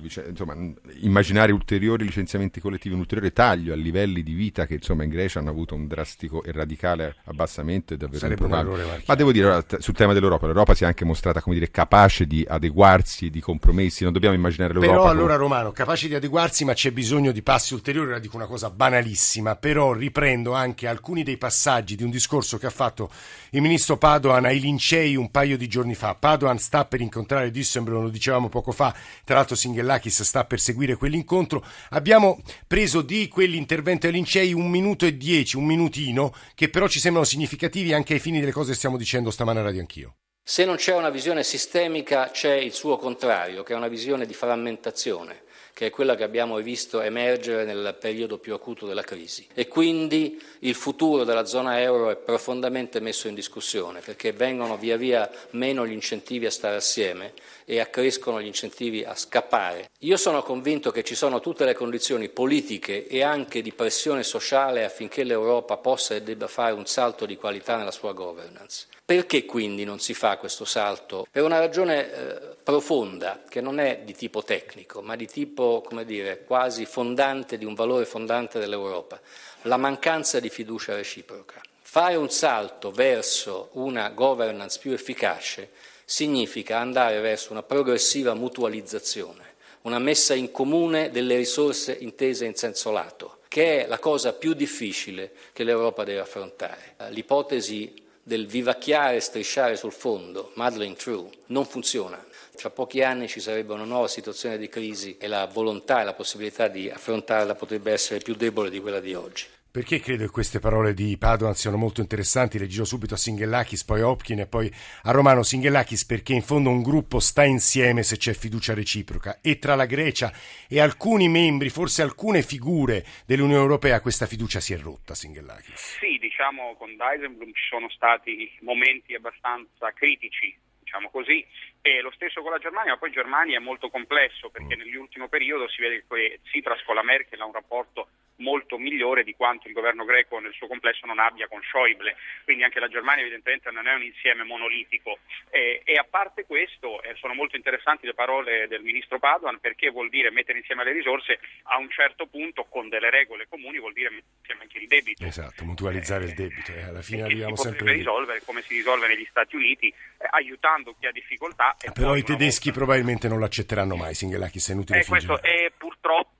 vicenda, 0.00 0.30
insomma, 0.30 0.54
immaginare 1.00 1.52
ulteriori 1.52 2.04
licenziamenti 2.04 2.60
collettivi, 2.60 2.94
un 2.94 3.00
ulteriore 3.00 3.32
taglio 3.32 3.72
a 3.72 3.76
livelli 3.76 4.22
di 4.22 4.34
vita 4.34 4.66
che 4.66 4.74
insomma 4.74 5.04
in 5.04 5.10
Grecia 5.10 5.38
hanno 5.38 5.50
avuto 5.50 5.74
un 5.74 5.86
drastico 5.86 6.42
e 6.42 6.52
radicale 6.52 7.16
abbassamento 7.24 7.94
è 7.94 7.96
davvero 7.96 8.18
Sarebbe 8.18 8.42
improbabile. 8.42 9.02
Ma 9.06 9.14
devo 9.14 9.32
dire, 9.32 9.64
sul 9.78 9.94
tema 9.94 10.12
dell'Europa, 10.12 10.46
l'Europa 10.46 10.74
si 10.74 10.84
è 10.84 10.86
anche 10.86 11.04
mostrata 11.04 11.40
come 11.40 11.54
dire, 11.54 11.70
capace 11.70 12.26
di 12.26 12.44
adeguarsi, 12.46 13.30
di 13.30 13.40
compromessi, 13.40 14.04
non 14.04 14.12
dobbiamo 14.12 14.34
immaginare 14.34 14.72
l'Europa. 14.72 14.94
Però 14.94 15.08
allora 15.08 15.36
come... 15.36 15.48
Romano, 15.48 15.72
capace 15.72 16.01
di 16.08 16.14
adeguarsi, 16.14 16.64
ma 16.64 16.74
c'è 16.74 16.90
bisogno 16.90 17.32
di 17.32 17.42
passi 17.42 17.74
ulteriori, 17.74 18.10
ora 18.10 18.18
dico 18.18 18.36
una 18.36 18.46
cosa 18.46 18.70
banalissima, 18.70 19.56
però 19.56 19.92
riprendo 19.92 20.52
anche 20.52 20.86
alcuni 20.86 21.22
dei 21.22 21.36
passaggi 21.36 21.96
di 21.96 22.02
un 22.02 22.10
discorso 22.10 22.58
che 22.58 22.66
ha 22.66 22.70
fatto 22.70 23.10
il 23.50 23.60
ministro 23.60 23.96
Padoan 23.96 24.44
ai 24.44 24.60
lincei 24.60 25.16
un 25.16 25.30
paio 25.30 25.56
di 25.56 25.68
giorni 25.68 25.94
fa. 25.94 26.14
Padoan 26.14 26.58
sta 26.58 26.84
per 26.84 27.00
incontrare 27.00 27.50
Düsseldorf, 27.50 28.02
lo 28.02 28.08
dicevamo 28.08 28.48
poco 28.48 28.72
fa, 28.72 28.94
tra 29.24 29.36
l'altro 29.36 29.56
Singhellakis 29.56 30.22
sta 30.22 30.44
per 30.44 30.60
seguire 30.60 30.96
quell'incontro. 30.96 31.64
Abbiamo 31.90 32.40
preso 32.66 33.02
di 33.02 33.28
quell'intervento 33.28 34.06
ai 34.06 34.12
lincei 34.12 34.52
un 34.52 34.68
minuto 34.68 35.06
e 35.06 35.16
dieci, 35.16 35.56
un 35.56 35.64
minutino, 35.64 36.34
che 36.54 36.68
però 36.68 36.88
ci 36.88 37.00
sembrano 37.00 37.26
significativi 37.26 37.92
anche 37.92 38.14
ai 38.14 38.20
fini 38.20 38.40
delle 38.40 38.52
cose 38.52 38.70
che 38.70 38.76
stiamo 38.76 38.96
dicendo 38.96 39.30
stamane 39.30 39.60
a 39.60 39.62
Radio 39.62 39.80
Anch'io. 39.80 40.14
Se 40.44 40.64
non 40.64 40.74
c'è 40.74 40.96
una 40.96 41.10
visione 41.10 41.44
sistemica, 41.44 42.30
c'è 42.32 42.54
il 42.54 42.72
suo 42.72 42.96
contrario, 42.96 43.62
che 43.62 43.74
è 43.74 43.76
una 43.76 43.86
visione 43.86 44.26
di 44.26 44.34
frammentazione 44.34 45.42
che 45.74 45.86
è 45.86 45.90
quella 45.90 46.14
che 46.14 46.22
abbiamo 46.22 46.56
visto 46.58 47.00
emergere 47.00 47.64
nel 47.64 47.96
periodo 47.98 48.38
più 48.38 48.52
acuto 48.54 48.86
della 48.86 49.02
crisi. 49.02 49.46
E 49.54 49.68
quindi 49.68 50.40
il 50.60 50.74
futuro 50.74 51.24
della 51.24 51.44
zona 51.46 51.80
euro 51.80 52.10
è 52.10 52.16
profondamente 52.16 53.00
messo 53.00 53.28
in 53.28 53.34
discussione 53.34 54.00
perché 54.00 54.32
vengono 54.32 54.76
via 54.76 54.96
via 54.96 55.30
meno 55.50 55.86
gli 55.86 55.92
incentivi 55.92 56.46
a 56.46 56.50
stare 56.50 56.76
assieme 56.76 57.32
e 57.64 57.80
accrescono 57.80 58.40
gli 58.40 58.46
incentivi 58.46 59.04
a 59.04 59.14
scappare. 59.14 59.90
Io 60.00 60.16
sono 60.16 60.42
convinto 60.42 60.90
che 60.90 61.04
ci 61.04 61.14
sono 61.14 61.40
tutte 61.40 61.64
le 61.64 61.74
condizioni 61.74 62.28
politiche 62.28 63.06
e 63.06 63.22
anche 63.22 63.62
di 63.62 63.72
pressione 63.72 64.22
sociale 64.22 64.84
affinché 64.84 65.24
l'Europa 65.24 65.76
possa 65.76 66.14
e 66.14 66.22
debba 66.22 66.48
fare 66.48 66.72
un 66.72 66.86
salto 66.86 67.26
di 67.26 67.36
qualità 67.36 67.76
nella 67.76 67.90
sua 67.90 68.12
governance. 68.12 68.86
Perché 69.04 69.44
quindi 69.44 69.84
non 69.84 69.98
si 69.98 70.14
fa 70.14 70.36
questo 70.38 70.64
salto? 70.64 71.26
Per 71.30 71.42
una 71.42 71.58
ragione 71.58 72.12
eh, 72.12 72.56
profonda, 72.62 73.42
che 73.48 73.60
non 73.60 73.78
è 73.78 74.02
di 74.04 74.14
tipo 74.14 74.42
tecnico, 74.42 75.02
ma 75.02 75.16
di 75.16 75.26
tipo, 75.26 75.82
come 75.86 76.04
dire, 76.04 76.44
quasi 76.44 76.86
fondante, 76.86 77.58
di 77.58 77.64
un 77.64 77.74
valore 77.74 78.04
fondante 78.04 78.58
dell'Europa, 78.58 79.20
la 79.62 79.76
mancanza 79.76 80.40
di 80.40 80.48
fiducia 80.48 80.94
reciproca. 80.94 81.60
Fare 81.82 82.14
un 82.14 82.30
salto 82.30 82.90
verso 82.90 83.68
una 83.72 84.08
governance 84.10 84.78
più 84.78 84.92
efficace 84.92 85.70
significa 86.12 86.78
andare 86.78 87.20
verso 87.20 87.52
una 87.52 87.62
progressiva 87.62 88.34
mutualizzazione, 88.34 89.54
una 89.82 89.98
messa 89.98 90.34
in 90.34 90.50
comune 90.50 91.10
delle 91.10 91.36
risorse 91.36 91.96
intese 91.98 92.44
in 92.44 92.54
senso 92.54 92.90
lato 92.90 93.38
che 93.48 93.84
è 93.84 93.86
la 93.86 93.98
cosa 93.98 94.32
più 94.32 94.54
difficile 94.54 95.32
che 95.52 95.62
l'Europa 95.62 96.04
deve 96.04 96.20
affrontare. 96.20 96.96
L'ipotesi 97.10 97.92
del 98.22 98.46
vivacchiare 98.46 99.16
e 99.16 99.20
strisciare 99.20 99.76
sul 99.76 99.92
fondo, 99.92 100.52
muddling 100.54 100.96
through, 100.96 101.30
non 101.48 101.66
funziona. 101.66 102.24
Tra 102.56 102.70
pochi 102.70 103.02
anni 103.02 103.28
ci 103.28 103.40
sarebbe 103.40 103.74
una 103.74 103.84
nuova 103.84 104.08
situazione 104.08 104.56
di 104.56 104.70
crisi 104.70 105.18
e 105.18 105.26
la 105.26 105.46
volontà 105.46 106.00
e 106.00 106.04
la 106.04 106.14
possibilità 106.14 106.68
di 106.68 106.88
affrontarla 106.88 107.54
potrebbe 107.54 107.92
essere 107.92 108.20
più 108.20 108.34
debole 108.34 108.70
di 108.70 108.80
quella 108.80 109.00
di 109.00 109.12
oggi. 109.14 109.44
Perché 109.72 110.00
credo 110.00 110.26
che 110.26 110.30
queste 110.30 110.58
parole 110.58 110.92
di 110.92 111.16
Padoan 111.16 111.54
siano 111.54 111.78
molto 111.78 112.02
interessanti? 112.02 112.58
Le 112.58 112.66
giro 112.66 112.84
subito 112.84 113.14
a 113.14 113.16
Singhellakis, 113.16 113.86
poi 113.86 114.02
a 114.02 114.08
Hopkin 114.08 114.40
e 114.40 114.46
poi 114.46 114.70
a 115.04 115.12
Romano 115.12 115.42
Singhellakis 115.42 116.04
perché 116.04 116.34
in 116.34 116.42
fondo 116.42 116.68
un 116.68 116.82
gruppo 116.82 117.20
sta 117.20 117.44
insieme 117.44 118.02
se 118.02 118.18
c'è 118.18 118.34
fiducia 118.34 118.74
reciproca 118.74 119.40
e 119.40 119.58
tra 119.58 119.74
la 119.74 119.86
Grecia 119.86 120.30
e 120.68 120.78
alcuni 120.78 121.30
membri, 121.30 121.70
forse 121.70 122.02
alcune 122.02 122.42
figure 122.42 123.02
dell'Unione 123.24 123.62
Europea 123.62 124.02
questa 124.02 124.26
fiducia 124.26 124.60
si 124.60 124.74
è 124.74 124.78
rotta, 124.78 125.14
Singhellakis. 125.14 125.96
Sì, 126.00 126.18
diciamo 126.20 126.74
con 126.76 126.90
Dijsselbloem 126.90 127.54
ci 127.54 127.66
sono 127.70 127.88
stati 127.88 128.52
momenti 128.60 129.14
abbastanza 129.14 129.90
critici 129.94 130.54
diciamo 130.80 131.08
così, 131.08 131.42
e 131.80 132.02
lo 132.02 132.10
stesso 132.10 132.42
con 132.42 132.50
la 132.50 132.58
Germania, 132.58 132.92
ma 132.92 132.98
poi 132.98 133.10
Germania 133.10 133.56
è 133.56 133.62
molto 133.62 133.88
complesso 133.88 134.50
perché 134.50 134.76
nell'ultimo 134.76 135.28
periodo 135.28 135.66
si 135.70 135.80
vede 135.80 136.04
che 136.06 136.40
Tsipras 136.44 136.82
con 136.82 136.94
la 136.94 137.02
Merkel 137.02 137.40
ha 137.40 137.46
un 137.46 137.52
rapporto 137.52 138.08
molto 138.36 138.78
migliore 138.78 139.24
di 139.24 139.34
quanto 139.34 139.68
il 139.68 139.74
governo 139.74 140.04
greco 140.04 140.38
nel 140.38 140.52
suo 140.52 140.66
complesso 140.66 141.06
non 141.06 141.18
abbia 141.18 141.48
con 141.48 141.60
Schäuble, 141.62 142.16
quindi 142.44 142.64
anche 142.64 142.80
la 142.80 142.88
Germania 142.88 143.22
evidentemente 143.22 143.70
non 143.70 143.86
è 143.86 143.94
un 143.94 144.02
insieme 144.02 144.44
monolitico 144.44 145.18
eh, 145.50 145.82
e 145.84 145.94
a 145.94 146.06
parte 146.08 146.44
questo 146.44 147.02
eh, 147.02 147.14
sono 147.16 147.34
molto 147.34 147.56
interessanti 147.56 148.06
le 148.06 148.14
parole 148.14 148.66
del 148.68 148.82
ministro 148.82 149.18
Padoan 149.18 149.58
perché 149.60 149.90
vuol 149.90 150.08
dire 150.08 150.30
mettere 150.30 150.58
insieme 150.58 150.84
le 150.84 150.92
risorse 150.92 151.38
a 151.64 151.78
un 151.78 151.88
certo 151.90 152.26
punto 152.26 152.64
con 152.64 152.88
delle 152.88 153.10
regole 153.10 153.46
comuni 153.48 153.78
vuol 153.78 153.92
dire 153.92 154.10
mettere 154.10 154.36
insieme 154.40 154.62
anche 154.62 154.78
il 154.78 154.88
debito. 154.88 155.24
Esatto, 155.24 155.64
mutualizzare 155.64 156.24
eh, 156.24 156.28
il 156.28 156.34
debito 156.34 156.72
e 156.72 156.82
alla 156.82 157.02
fine 157.02 157.22
arriviamo 157.22 157.56
si 157.56 157.62
sempre 157.68 157.92
risolvere 157.92 158.42
come 158.44 158.62
si 158.62 158.74
risolve 158.74 159.08
negli 159.08 159.26
Stati 159.30 159.56
Uniti 159.56 159.88
eh, 159.88 160.26
aiutando 160.30 160.94
chi 160.98 161.06
ha 161.06 161.12
difficoltà. 161.12 161.76
Però 161.92 162.16
i 162.16 162.22
tedeschi 162.22 162.70
volta... 162.70 162.84
probabilmente 162.84 163.28
non 163.28 163.40
l'accetteranno 163.40 163.96
mai, 163.96 164.14
Singelakis, 164.14 164.70
è 164.70 164.72
inutile 164.72 165.00
eh, 165.00 165.04
questo 165.06 165.40
è 165.42 165.70
purtroppo 165.76 166.31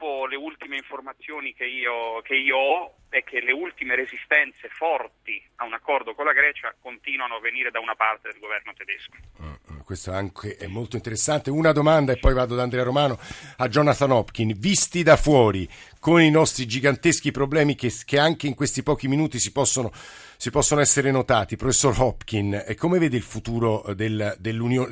informazioni 0.82 1.54
che 1.54 1.64
io, 1.64 2.20
che 2.22 2.34
io 2.34 2.56
ho 2.56 2.94
è 3.08 3.22
che 3.22 3.40
le 3.40 3.52
ultime 3.52 3.94
resistenze 3.94 4.68
forti 4.68 5.40
a 5.56 5.64
un 5.64 5.74
accordo 5.74 6.14
con 6.14 6.24
la 6.24 6.32
Grecia 6.32 6.74
continuano 6.80 7.36
a 7.36 7.40
venire 7.40 7.70
da 7.70 7.78
una 7.78 7.94
parte 7.94 8.30
del 8.30 8.40
governo 8.40 8.72
tedesco. 8.74 9.16
Uh, 9.38 9.84
questo 9.84 10.12
anche 10.12 10.56
è 10.56 10.66
molto 10.66 10.96
interessante. 10.96 11.50
Una 11.50 11.72
domanda 11.72 12.12
e 12.12 12.18
poi 12.18 12.32
vado 12.32 12.54
da 12.54 12.62
Andrea 12.62 12.82
Romano 12.82 13.18
a 13.58 13.68
Jonathan 13.68 14.10
Hopkin. 14.10 14.54
Visti 14.58 15.02
da 15.02 15.16
fuori, 15.16 15.68
con 16.00 16.20
i 16.20 16.30
nostri 16.30 16.66
giganteschi 16.66 17.30
problemi 17.30 17.74
che, 17.74 17.92
che 18.04 18.18
anche 18.18 18.46
in 18.46 18.54
questi 18.54 18.82
pochi 18.82 19.08
minuti 19.08 19.38
si 19.38 19.52
possono, 19.52 19.92
si 19.92 20.50
possono 20.50 20.80
essere 20.80 21.10
notati, 21.10 21.56
professor 21.56 21.94
Hopkin, 21.98 22.74
come 22.76 22.98
vede 22.98 23.16
il 23.16 23.22
futuro 23.22 23.84
del, 23.94 24.38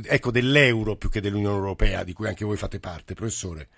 ecco, 0.06 0.30
dell'euro 0.30 0.97
più 0.97 1.09
che 1.09 1.23
dell'Unione 1.23 1.56
Europea, 1.56 2.04
di 2.04 2.12
cui 2.12 2.28
anche 2.28 2.44
voi 2.44 2.59
fate 2.59 2.78
parte, 2.80 3.14
professore? 3.14 3.68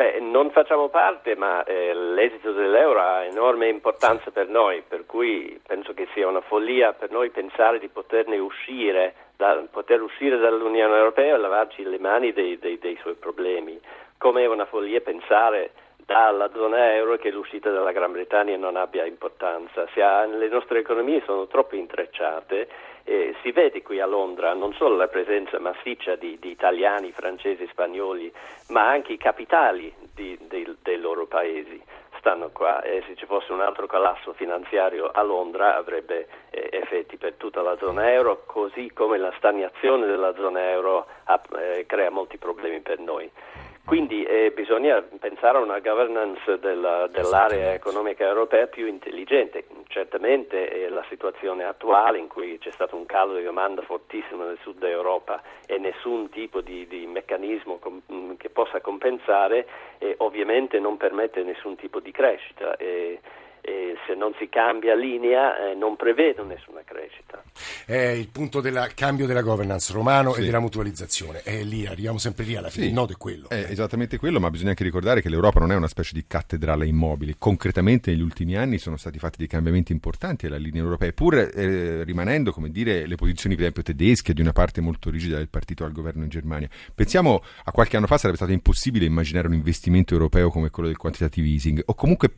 Beh, 0.00 0.18
non 0.18 0.50
facciamo 0.50 0.88
parte, 0.88 1.36
ma 1.36 1.62
eh, 1.64 1.92
l'esito 1.92 2.52
dell'euro 2.52 3.00
ha 3.00 3.22
enorme 3.24 3.68
importanza 3.68 4.30
per 4.30 4.48
noi, 4.48 4.80
per 4.80 5.04
cui 5.04 5.60
penso 5.66 5.92
che 5.92 6.08
sia 6.14 6.26
una 6.26 6.40
follia 6.40 6.94
per 6.94 7.10
noi 7.10 7.28
pensare 7.28 7.78
di 7.78 7.88
poterne 7.88 8.38
uscire, 8.38 9.12
da, 9.36 9.62
poter 9.70 10.00
uscire 10.00 10.38
dall'Unione 10.38 10.96
Europea 10.96 11.34
e 11.34 11.38
lavarci 11.38 11.82
le 11.82 11.98
mani 11.98 12.32
dei, 12.32 12.58
dei, 12.58 12.78
dei 12.78 12.96
suoi 13.02 13.12
problemi, 13.12 13.78
come 14.16 14.44
è 14.44 14.46
una 14.46 14.64
follia 14.64 15.02
pensare 15.02 15.72
dalla 15.98 16.50
zona 16.54 16.94
euro 16.94 17.18
che 17.18 17.30
l'uscita 17.30 17.70
dalla 17.70 17.92
Gran 17.92 18.12
Bretagna 18.12 18.56
non 18.56 18.76
abbia 18.76 19.04
importanza. 19.04 19.86
Ha, 19.96 20.24
le 20.24 20.48
nostre 20.48 20.78
economie 20.78 21.22
sono 21.26 21.46
troppo 21.46 21.76
intrecciate 21.76 22.68
eh, 23.10 23.34
si 23.42 23.50
vede 23.50 23.82
qui 23.82 23.98
a 23.98 24.06
Londra 24.06 24.54
non 24.54 24.72
solo 24.74 24.94
la 24.94 25.08
presenza 25.08 25.58
massiccia 25.58 26.14
di, 26.14 26.38
di 26.38 26.50
italiani, 26.50 27.10
francesi, 27.10 27.66
spagnoli, 27.66 28.32
ma 28.68 28.88
anche 28.88 29.14
i 29.14 29.16
capitali 29.16 29.92
di, 30.14 30.38
di, 30.48 30.76
dei 30.80 30.96
loro 30.96 31.26
paesi 31.26 31.82
stanno 32.18 32.50
qua 32.50 32.82
e 32.82 33.02
se 33.08 33.16
ci 33.16 33.26
fosse 33.26 33.50
un 33.50 33.62
altro 33.62 33.88
collasso 33.88 34.32
finanziario 34.34 35.10
a 35.10 35.22
Londra 35.22 35.76
avrebbe 35.76 36.28
eh, 36.50 36.68
effetti 36.70 37.16
per 37.16 37.34
tutta 37.34 37.62
la 37.62 37.76
zona 37.78 38.12
euro, 38.12 38.44
così 38.46 38.92
come 38.94 39.18
la 39.18 39.32
stagnazione 39.38 40.06
della 40.06 40.32
zona 40.34 40.70
euro 40.70 41.06
ha, 41.24 41.40
eh, 41.58 41.86
crea 41.86 42.10
molti 42.10 42.38
problemi 42.38 42.78
per 42.78 43.00
noi. 43.00 43.28
Quindi 43.84 44.22
eh, 44.22 44.52
bisogna 44.54 45.02
pensare 45.18 45.58
a 45.58 45.62
una 45.62 45.80
governance 45.80 46.58
della, 46.60 47.08
dell'area 47.08 47.72
economica 47.72 48.24
europea 48.24 48.66
più 48.66 48.86
intelligente. 48.86 49.64
Certamente 49.88 50.68
è 50.68 50.88
la 50.88 51.04
situazione 51.08 51.64
attuale 51.64 52.18
in 52.18 52.28
cui 52.28 52.58
c'è 52.58 52.70
stato 52.70 52.94
un 52.94 53.06
calo 53.06 53.34
di 53.34 53.42
domanda 53.42 53.82
fortissimo 53.82 54.44
nel 54.44 54.58
sud 54.62 54.82
Europa 54.84 55.42
e 55.66 55.78
nessun 55.78 56.28
tipo 56.28 56.60
di, 56.60 56.86
di 56.86 57.06
meccanismo 57.06 57.78
com- 57.78 58.00
mm, 58.12 58.34
che 58.36 58.50
possa 58.50 58.80
compensare 58.80 59.66
eh, 59.98 60.14
ovviamente 60.18 60.78
non 60.78 60.96
permette 60.96 61.42
nessun 61.42 61.74
tipo 61.74 61.98
di 61.98 62.12
crescita. 62.12 62.76
E, 63.62 63.96
se 64.06 64.14
non 64.14 64.32
si 64.38 64.48
cambia 64.48 64.94
linea 64.94 65.70
eh, 65.70 65.74
non 65.74 65.96
prevedo 65.96 66.44
nessuna 66.44 66.80
crescita. 66.84 67.42
È 67.84 67.94
il 67.94 68.28
punto 68.28 68.60
del 68.60 68.92
cambio 68.94 69.26
della 69.26 69.42
governance 69.42 69.92
romano 69.92 70.32
sì. 70.32 70.40
e 70.40 70.44
della 70.44 70.60
mutualizzazione. 70.60 71.42
È 71.42 71.62
lì, 71.62 71.86
arriviamo 71.86 72.18
sempre 72.18 72.44
lì 72.44 72.56
alla 72.56 72.70
fine. 72.70 72.84
Sì. 72.84 72.88
Il 72.90 72.94
nodo 72.94 73.12
è 73.12 73.16
quello. 73.16 73.48
È 73.48 73.66
esattamente 73.68 74.18
quello, 74.18 74.40
ma 74.40 74.50
bisogna 74.50 74.70
anche 74.70 74.84
ricordare 74.84 75.20
che 75.20 75.28
l'Europa 75.28 75.60
non 75.60 75.72
è 75.72 75.76
una 75.76 75.88
specie 75.88 76.14
di 76.14 76.24
cattedrale 76.26 76.86
immobile. 76.86 77.34
Concretamente 77.38 78.10
negli 78.10 78.22
ultimi 78.22 78.56
anni 78.56 78.78
sono 78.78 78.96
stati 78.96 79.18
fatti 79.18 79.38
dei 79.38 79.46
cambiamenti 79.46 79.92
importanti 79.92 80.46
alla 80.46 80.56
linea 80.56 80.82
europea, 80.82 81.12
pur 81.12 81.34
eh, 81.34 82.04
rimanendo, 82.04 82.52
come 82.52 82.70
dire, 82.70 83.06
le 83.06 83.14
posizioni 83.16 83.54
per 83.54 83.64
esempio 83.64 83.82
tedesche 83.82 84.32
di 84.32 84.40
una 84.40 84.52
parte 84.52 84.80
molto 84.80 85.10
rigida 85.10 85.36
del 85.36 85.48
partito 85.48 85.84
al 85.84 85.92
governo 85.92 86.22
in 86.22 86.30
Germania. 86.30 86.68
Pensiamo 86.94 87.42
a 87.64 87.72
qualche 87.72 87.96
anno 87.96 88.06
fa 88.06 88.16
sarebbe 88.16 88.36
stato 88.36 88.52
impossibile 88.52 89.04
immaginare 89.04 89.46
un 89.46 89.54
investimento 89.54 90.14
europeo 90.14 90.50
come 90.50 90.70
quello 90.70 90.88
del 90.88 90.96
quantitative 90.98 91.46
easing, 91.46 91.82
o 91.84 91.94
comunque 91.94 92.34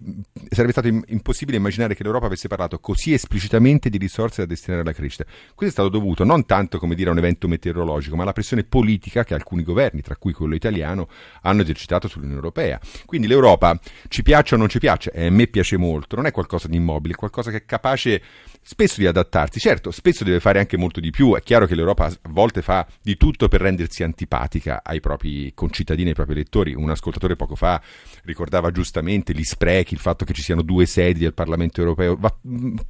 sarebbe 0.50 0.72
stato 0.72 0.88
impossibile 1.12 1.56
immaginare 1.56 1.94
che 1.94 2.02
l'Europa 2.02 2.26
avesse 2.26 2.48
parlato 2.48 2.78
così 2.78 3.12
esplicitamente 3.12 3.88
di 3.88 3.98
risorse 3.98 4.42
da 4.42 4.46
destinare 4.46 4.82
alla 4.82 4.92
crescita. 4.92 5.24
Questo 5.24 5.66
è 5.66 5.70
stato 5.70 5.88
dovuto 5.88 6.24
non 6.24 6.46
tanto 6.46 6.80
dire 6.94 7.08
a 7.08 7.12
un 7.12 7.18
evento 7.18 7.48
meteorologico, 7.48 8.16
ma 8.16 8.22
alla 8.22 8.32
pressione 8.32 8.64
politica 8.64 9.24
che 9.24 9.34
alcuni 9.34 9.62
governi, 9.62 10.02
tra 10.02 10.16
cui 10.16 10.32
quello 10.32 10.54
italiano, 10.54 11.08
hanno 11.42 11.62
esercitato 11.62 12.08
sull'Unione 12.08 12.40
Europea. 12.40 12.80
Quindi 13.06 13.26
l'Europa, 13.26 13.78
ci 14.08 14.22
piaccia 14.22 14.56
o 14.56 14.58
non 14.58 14.68
ci 14.68 14.78
piace, 14.78 15.10
e 15.12 15.26
a 15.26 15.30
me 15.30 15.46
piace 15.46 15.76
molto, 15.76 16.16
non 16.16 16.26
è 16.26 16.30
qualcosa 16.30 16.68
di 16.68 16.76
immobile, 16.76 17.14
è 17.14 17.16
qualcosa 17.16 17.50
che 17.50 17.58
è 17.58 17.64
capace 17.64 18.22
spesso 18.60 19.00
di 19.00 19.06
adattarsi. 19.06 19.58
Certo, 19.58 19.90
spesso 19.90 20.24
deve 20.24 20.40
fare 20.40 20.58
anche 20.58 20.76
molto 20.76 21.00
di 21.00 21.10
più. 21.10 21.36
È 21.36 21.42
chiaro 21.42 21.66
che 21.66 21.74
l'Europa 21.74 22.06
a 22.06 22.18
volte 22.28 22.62
fa 22.62 22.86
di 23.00 23.16
tutto 23.16 23.48
per 23.48 23.60
rendersi 23.60 24.02
antipatica 24.02 24.82
ai 24.84 25.00
propri 25.00 25.52
concittadini, 25.54 26.08
ai 26.08 26.14
propri 26.14 26.34
elettori. 26.34 26.74
Un 26.74 26.90
ascoltatore 26.90 27.36
poco 27.36 27.54
fa 27.54 27.80
ricordava 28.24 28.70
giustamente 28.70 29.32
gli 29.32 29.44
sprechi, 29.44 29.94
il 29.94 30.00
fatto 30.00 30.24
che 30.24 30.32
ci 30.32 30.42
siano 30.42 30.62
due 30.62 30.86
sedi 30.86 31.01
del 31.10 31.34
Parlamento 31.34 31.80
europeo. 31.80 32.16
Va, 32.16 32.34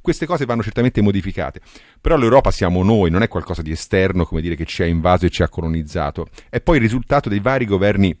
queste 0.01 0.25
cose 0.25 0.45
vanno 0.45 0.63
certamente 0.63 1.01
modificate. 1.01 1.61
Però 1.99 2.15
l'Europa 2.15 2.51
siamo 2.51 2.83
noi, 2.83 3.09
non 3.09 3.23
è 3.23 3.27
qualcosa 3.27 3.61
di 3.61 3.71
esterno, 3.71 4.25
come 4.25 4.41
dire, 4.41 4.55
che 4.55 4.65
ci 4.65 4.83
ha 4.83 4.85
invaso 4.85 5.25
e 5.25 5.29
ci 5.29 5.43
ha 5.43 5.49
colonizzato. 5.49 6.27
È 6.49 6.61
poi 6.61 6.77
il 6.77 6.83
risultato 6.83 7.29
dei 7.29 7.39
vari 7.39 7.65
governi 7.65 8.15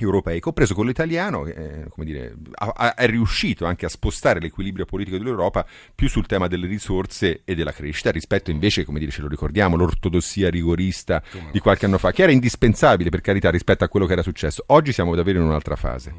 europei, 0.00 0.40
compreso 0.40 0.74
quello 0.74 0.90
italiano, 0.90 1.46
eh, 1.46 1.86
come 1.88 2.06
dire, 2.06 2.34
ha, 2.54 2.94
è 2.94 3.06
riuscito 3.06 3.64
anche 3.64 3.86
a 3.86 3.88
spostare 3.88 4.40
l'equilibrio 4.40 4.84
politico 4.84 5.16
dell'Europa 5.16 5.66
più 5.94 6.08
sul 6.08 6.26
tema 6.26 6.46
delle 6.46 6.66
risorse 6.66 7.42
e 7.44 7.54
della 7.54 7.72
crescita 7.72 8.10
rispetto 8.10 8.50
invece, 8.50 8.84
come 8.84 8.98
dire, 8.98 9.10
ce 9.10 9.22
lo 9.22 9.28
ricordiamo, 9.28 9.76
l'ortodossia 9.76 10.50
rigorista 10.50 11.22
di 11.50 11.58
qualche 11.60 11.86
anno 11.86 11.98
fa, 11.98 12.12
che 12.12 12.22
era 12.22 12.32
indispensabile 12.32 13.10
per 13.10 13.20
carità 13.20 13.50
rispetto 13.50 13.84
a 13.84 13.88
quello 13.88 14.06
che 14.06 14.12
era 14.12 14.22
successo. 14.22 14.62
Oggi 14.68 14.92
siamo 14.92 15.14
davvero 15.14 15.40
in 15.40 15.46
un'altra 15.46 15.76
fase. 15.76 16.14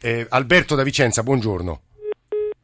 Eh, 0.00 0.26
Alberto 0.28 0.74
da 0.74 0.82
Vicenza, 0.82 1.22
buongiorno. 1.22 1.80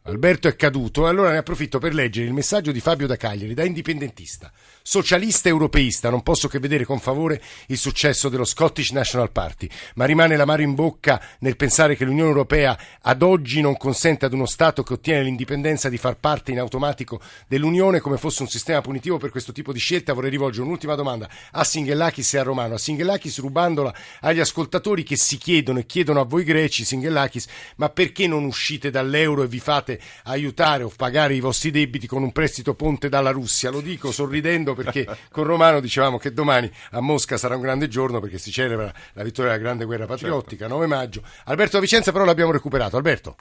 Alberto 0.06 0.48
è 0.48 0.54
caduto, 0.54 1.06
allora 1.06 1.30
ne 1.30 1.38
approfitto 1.38 1.78
per 1.78 1.94
leggere 1.94 2.26
il 2.26 2.34
messaggio 2.34 2.72
di 2.72 2.80
Fabio 2.80 3.06
da 3.06 3.16
Cagliari, 3.16 3.54
da 3.54 3.64
indipendentista. 3.64 4.52
Socialista 4.86 5.48
europeista, 5.48 6.10
non 6.10 6.22
posso 6.22 6.46
che 6.46 6.58
vedere 6.58 6.84
con 6.84 7.00
favore 7.00 7.40
il 7.68 7.78
successo 7.78 8.28
dello 8.28 8.44
Scottish 8.44 8.90
National 8.90 9.32
Party, 9.32 9.66
ma 9.94 10.04
rimane 10.04 10.36
l'amaro 10.36 10.60
in 10.60 10.74
bocca 10.74 11.22
nel 11.38 11.56
pensare 11.56 11.96
che 11.96 12.04
l'Unione 12.04 12.28
Europea 12.28 12.78
ad 13.00 13.22
oggi 13.22 13.62
non 13.62 13.78
consente 13.78 14.26
ad 14.26 14.34
uno 14.34 14.44
Stato 14.44 14.82
che 14.82 14.92
ottiene 14.92 15.22
l'indipendenza 15.22 15.88
di 15.88 15.96
far 15.96 16.18
parte 16.18 16.50
in 16.50 16.58
automatico 16.58 17.18
dell'Unione 17.48 18.00
come 18.00 18.18
fosse 18.18 18.42
un 18.42 18.48
sistema 18.48 18.82
punitivo 18.82 19.16
per 19.16 19.30
questo 19.30 19.52
tipo 19.52 19.72
di 19.72 19.78
scelta. 19.78 20.12
Vorrei 20.12 20.28
rivolgere 20.28 20.66
un'ultima 20.66 20.94
domanda 20.94 21.30
a 21.52 21.64
Singhellakis 21.64 22.34
e 22.34 22.38
a 22.40 22.42
Romano. 22.42 22.74
A 22.74 22.78
Singhellakis 22.78 23.38
rubandola 23.38 23.94
agli 24.20 24.40
ascoltatori 24.40 25.02
che 25.02 25.16
si 25.16 25.38
chiedono 25.38 25.78
e 25.78 25.86
chiedono 25.86 26.20
a 26.20 26.24
voi 26.24 26.44
greci, 26.44 26.84
Singhellakis, 26.84 27.46
ma 27.76 27.88
perché 27.88 28.26
non 28.26 28.44
uscite 28.44 28.90
dall'euro 28.90 29.44
e 29.44 29.48
vi 29.48 29.60
fate 29.60 29.98
aiutare 30.24 30.82
o 30.82 30.92
pagare 30.94 31.32
i 31.32 31.40
vostri 31.40 31.70
debiti 31.70 32.06
con 32.06 32.22
un 32.22 32.32
prestito 32.32 32.74
ponte 32.74 33.08
dalla 33.08 33.30
Russia? 33.30 33.70
Lo 33.70 33.80
dico 33.80 34.12
sorridendo 34.12 34.72
perché 34.74 35.06
con 35.30 35.44
Romano 35.44 35.80
dicevamo 35.80 36.18
che 36.18 36.32
domani 36.32 36.70
a 36.92 37.00
Mosca 37.00 37.36
sarà 37.36 37.54
un 37.54 37.62
grande 37.62 37.88
giorno 37.88 38.20
perché 38.20 38.38
si 38.38 38.50
celebra 38.50 38.92
la 39.12 39.22
vittoria 39.22 39.52
della 39.52 39.62
grande 39.62 39.84
guerra 39.84 40.06
patriottica, 40.06 40.68
9 40.68 40.86
maggio. 40.86 41.22
Alberto 41.46 41.76
da 41.76 41.82
Vicenza 41.82 42.12
però 42.12 42.24
l'abbiamo 42.24 42.52
recuperato. 42.52 42.96
Alberto. 42.96 43.36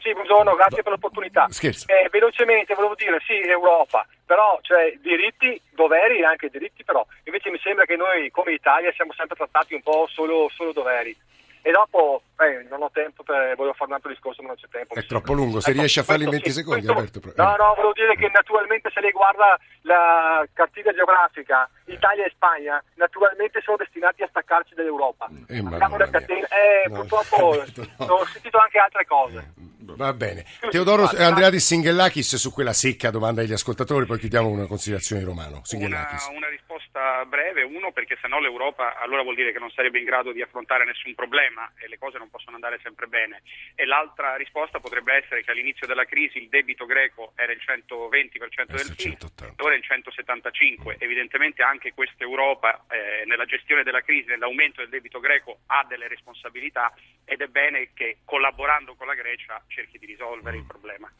Sì, 0.00 0.12
buongiorno, 0.14 0.54
grazie 0.54 0.82
per 0.82 0.92
l'opportunità. 0.92 1.46
Eh, 1.86 2.08
velocemente 2.10 2.74
volevo 2.74 2.94
dire 2.94 3.20
sì, 3.26 3.34
Europa, 3.34 4.06
però 4.24 4.58
cioè, 4.62 4.96
diritti, 5.02 5.60
doveri 5.74 6.20
e 6.20 6.24
anche 6.24 6.48
diritti 6.48 6.84
però. 6.84 7.04
Invece 7.24 7.50
mi 7.50 7.58
sembra 7.62 7.84
che 7.84 7.96
noi 7.96 8.30
come 8.30 8.52
Italia 8.52 8.90
siamo 8.92 9.12
sempre 9.12 9.36
trattati 9.36 9.74
un 9.74 9.82
po' 9.82 10.08
solo, 10.10 10.48
solo 10.54 10.72
doveri. 10.72 11.14
E 11.62 11.70
dopo, 11.70 12.22
eh, 12.38 12.66
non 12.70 12.82
ho 12.82 12.90
tempo 12.90 13.22
per, 13.22 13.54
volevo 13.54 13.74
fare 13.74 13.90
un 13.90 13.96
altro 13.96 14.08
discorso, 14.08 14.40
ma 14.40 14.48
non 14.48 14.56
c'è 14.56 14.66
tempo. 14.70 14.94
È 14.94 15.04
troppo 15.04 15.34
lungo, 15.34 15.60
se 15.60 15.70
ecco, 15.70 15.80
riesci 15.80 15.98
a 15.98 16.02
farlo 16.04 16.24
in 16.24 16.30
20 16.30 16.48
sì, 16.48 16.56
secondi, 16.56 16.86
questo, 16.86 17.20
Alberto. 17.20 17.42
No, 17.42 17.56
no, 17.56 17.74
volevo 17.74 17.92
dire 17.92 18.16
che 18.16 18.30
naturalmente 18.32 18.90
se 18.92 19.00
lei 19.00 19.10
guarda 19.10 19.58
la 19.82 20.46
cartina 20.54 20.92
geografica, 20.92 21.68
Italia 21.86 22.24
e 22.24 22.30
Spagna, 22.30 22.82
naturalmente 22.94 23.60
sono 23.60 23.76
destinati 23.76 24.22
a 24.22 24.28
staccarci 24.28 24.74
dall'Europa. 24.74 25.28
Eh, 25.48 25.58
eh, 25.58 25.62
no, 26.88 26.94
purtroppo 26.94 27.50
Alberto, 27.52 27.86
no. 27.98 28.06
ho 28.06 28.24
sentito 28.24 28.58
anche 28.58 28.78
altre 28.78 29.04
cose. 29.04 29.36
Eh, 29.36 29.94
va 29.96 30.12
bene. 30.14 30.46
Teodoro 30.70 31.10
Andreadis 31.14 31.66
Singellakis 31.66 32.36
su 32.36 32.52
quella 32.52 32.72
secca 32.72 33.10
domanda 33.10 33.42
degli 33.42 33.52
ascoltatori, 33.52 34.06
poi 34.06 34.18
chiudiamo 34.18 34.48
una 34.48 34.66
considerazione 34.66 35.22
romano. 35.24 35.60
Una, 35.72 36.08
una 36.34 36.48
risposta 37.00 37.24
breve, 37.24 37.62
uno 37.62 37.92
perché 37.92 38.18
se 38.20 38.28
no 38.28 38.40
l'Europa 38.40 38.98
allora 38.98 39.22
vuol 39.22 39.34
dire 39.34 39.52
che 39.52 39.58
non 39.58 39.70
sarebbe 39.70 39.98
in 39.98 40.04
grado 40.04 40.32
di 40.32 40.42
affrontare 40.42 40.84
nessun 40.84 41.14
problema 41.14 41.72
e 41.78 41.88
le 41.88 41.98
cose 41.98 42.18
non 42.18 42.28
possono 42.28 42.56
andare 42.56 42.78
sempre 42.82 43.06
bene. 43.06 43.42
E 43.74 43.86
l'altra 43.86 44.36
risposta 44.36 44.78
potrebbe 44.78 45.14
essere 45.14 45.42
che 45.42 45.50
all'inizio 45.50 45.86
della 45.86 46.04
crisi 46.04 46.38
il 46.38 46.48
debito 46.48 46.86
greco 46.86 47.32
era 47.36 47.52
il 47.52 47.60
120% 47.60 48.76
del 48.76 48.94
PIL, 48.94 49.16
ora 49.58 49.74
è 49.74 49.76
il 49.76 49.84
175%. 49.86 50.96
Evidentemente 50.98 51.62
anche 51.62 51.92
questa 51.94 52.24
Europa 52.24 52.84
eh, 52.90 53.24
nella 53.26 53.44
gestione 53.44 53.82
della 53.82 54.02
crisi, 54.02 54.28
nell'aumento 54.28 54.80
del 54.80 54.90
debito 54.90 55.20
greco 55.20 55.60
ha 55.66 55.84
delle 55.88 56.08
responsabilità 56.08 56.92
ed 57.24 57.40
è 57.40 57.46
bene 57.46 57.90
che 57.94 58.18
collaborando 58.24 58.94
con 58.94 59.06
la 59.06 59.14
Grecia 59.14 59.62
cerchi 59.68 59.98
di 59.98 60.06
risolvere 60.06 60.56
il 60.56 60.64
problema. 60.66 61.10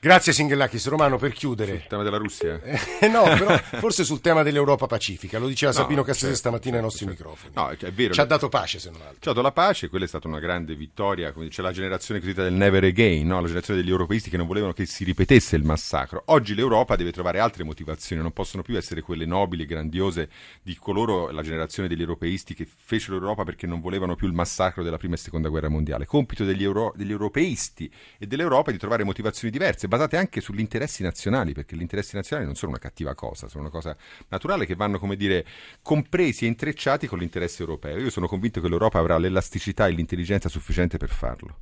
Grazie 0.00 0.32
Singellakis. 0.32 0.88
Romano, 0.88 1.16
per 1.16 1.32
chiudere. 1.32 1.78
Sul 1.78 1.86
tema 1.86 2.02
della 2.02 2.16
Russia? 2.16 2.60
Eh, 3.00 3.08
no, 3.08 3.22
però 3.22 3.56
forse 3.56 4.04
sul 4.04 4.20
tema 4.20 4.42
dell'Europa 4.42 4.86
pacifica. 4.86 5.29
Lo 5.38 5.48
diceva 5.48 5.72
no, 5.72 5.78
Sabino 5.78 6.02
Cassese 6.02 6.26
certo, 6.26 6.38
stamattina 6.38 6.76
ai 6.76 6.82
nostri 6.82 7.06
certo. 7.06 7.22
microfoni. 7.22 7.52
No, 7.54 7.70
è 7.70 7.92
vero. 7.92 8.12
Ci 8.12 8.20
ha 8.20 8.24
dato 8.24 8.48
pace, 8.48 8.78
se 8.78 8.90
non 8.90 9.00
altro. 9.00 9.18
Ci 9.20 9.28
ha 9.28 9.32
dato 9.32 9.42
la 9.42 9.52
pace, 9.52 9.88
quella 9.88 10.04
è 10.04 10.08
stata 10.08 10.28
una 10.28 10.38
grande 10.38 10.74
vittoria. 10.74 11.32
C'è 11.32 11.62
la 11.62 11.72
generazione 11.72 12.20
cosiddetta 12.20 12.48
del 12.48 12.54
never 12.54 12.84
again, 12.84 13.26
no? 13.26 13.40
la 13.40 13.46
generazione 13.46 13.80
degli 13.80 13.90
europeisti 13.90 14.30
che 14.30 14.36
non 14.36 14.46
volevano 14.46 14.72
che 14.72 14.86
si 14.86 15.04
ripetesse 15.04 15.56
il 15.56 15.64
massacro. 15.64 16.22
Oggi 16.26 16.54
l'Europa 16.54 16.96
deve 16.96 17.12
trovare 17.12 17.38
altre 17.38 17.64
motivazioni, 17.64 18.22
non 18.22 18.32
possono 18.32 18.62
più 18.62 18.76
essere 18.76 19.02
quelle 19.02 19.26
nobili 19.26 19.62
e 19.62 19.66
grandiose 19.66 20.28
di 20.62 20.76
coloro, 20.76 21.30
la 21.30 21.42
generazione 21.42 21.88
degli 21.88 22.00
europeisti 22.00 22.54
che 22.54 22.66
fecero 22.66 23.18
l'Europa 23.18 23.44
perché 23.44 23.66
non 23.66 23.80
volevano 23.80 24.16
più 24.16 24.26
il 24.26 24.32
massacro 24.32 24.82
della 24.82 24.96
prima 24.96 25.14
e 25.14 25.18
seconda 25.18 25.48
guerra 25.48 25.68
mondiale. 25.68 26.06
Compito 26.06 26.44
degli, 26.44 26.64
euro, 26.64 26.92
degli 26.96 27.10
europeisti 27.10 27.90
e 28.18 28.26
dell'Europa 28.26 28.70
è 28.70 28.72
di 28.72 28.78
trovare 28.78 29.04
motivazioni 29.04 29.52
diverse, 29.52 29.88
basate 29.88 30.16
anche 30.16 30.40
sugli 30.40 30.60
interessi 30.60 31.02
nazionali, 31.02 31.52
perché 31.52 31.76
gli 31.76 31.80
interessi 31.80 32.16
nazionali 32.16 32.46
non 32.46 32.56
sono 32.56 32.72
una 32.72 32.80
cattiva 32.80 33.14
cosa, 33.14 33.48
sono 33.48 33.64
una 33.64 33.72
cosa 33.72 33.96
naturale 34.28 34.66
che 34.66 34.74
vanno, 34.74 34.98
come 34.98 35.16
dire, 35.20 35.44
compresi 35.82 36.44
e 36.44 36.48
intrecciati 36.48 37.06
con 37.06 37.18
l'interesse 37.18 37.60
europeo. 37.60 37.98
Io 37.98 38.10
sono 38.10 38.26
convinto 38.26 38.60
che 38.60 38.68
l'Europa 38.68 38.98
avrà 38.98 39.18
l'elasticità 39.18 39.86
e 39.86 39.92
l'intelligenza 39.92 40.48
sufficiente 40.48 40.96
per 40.96 41.10
farlo. 41.10 41.58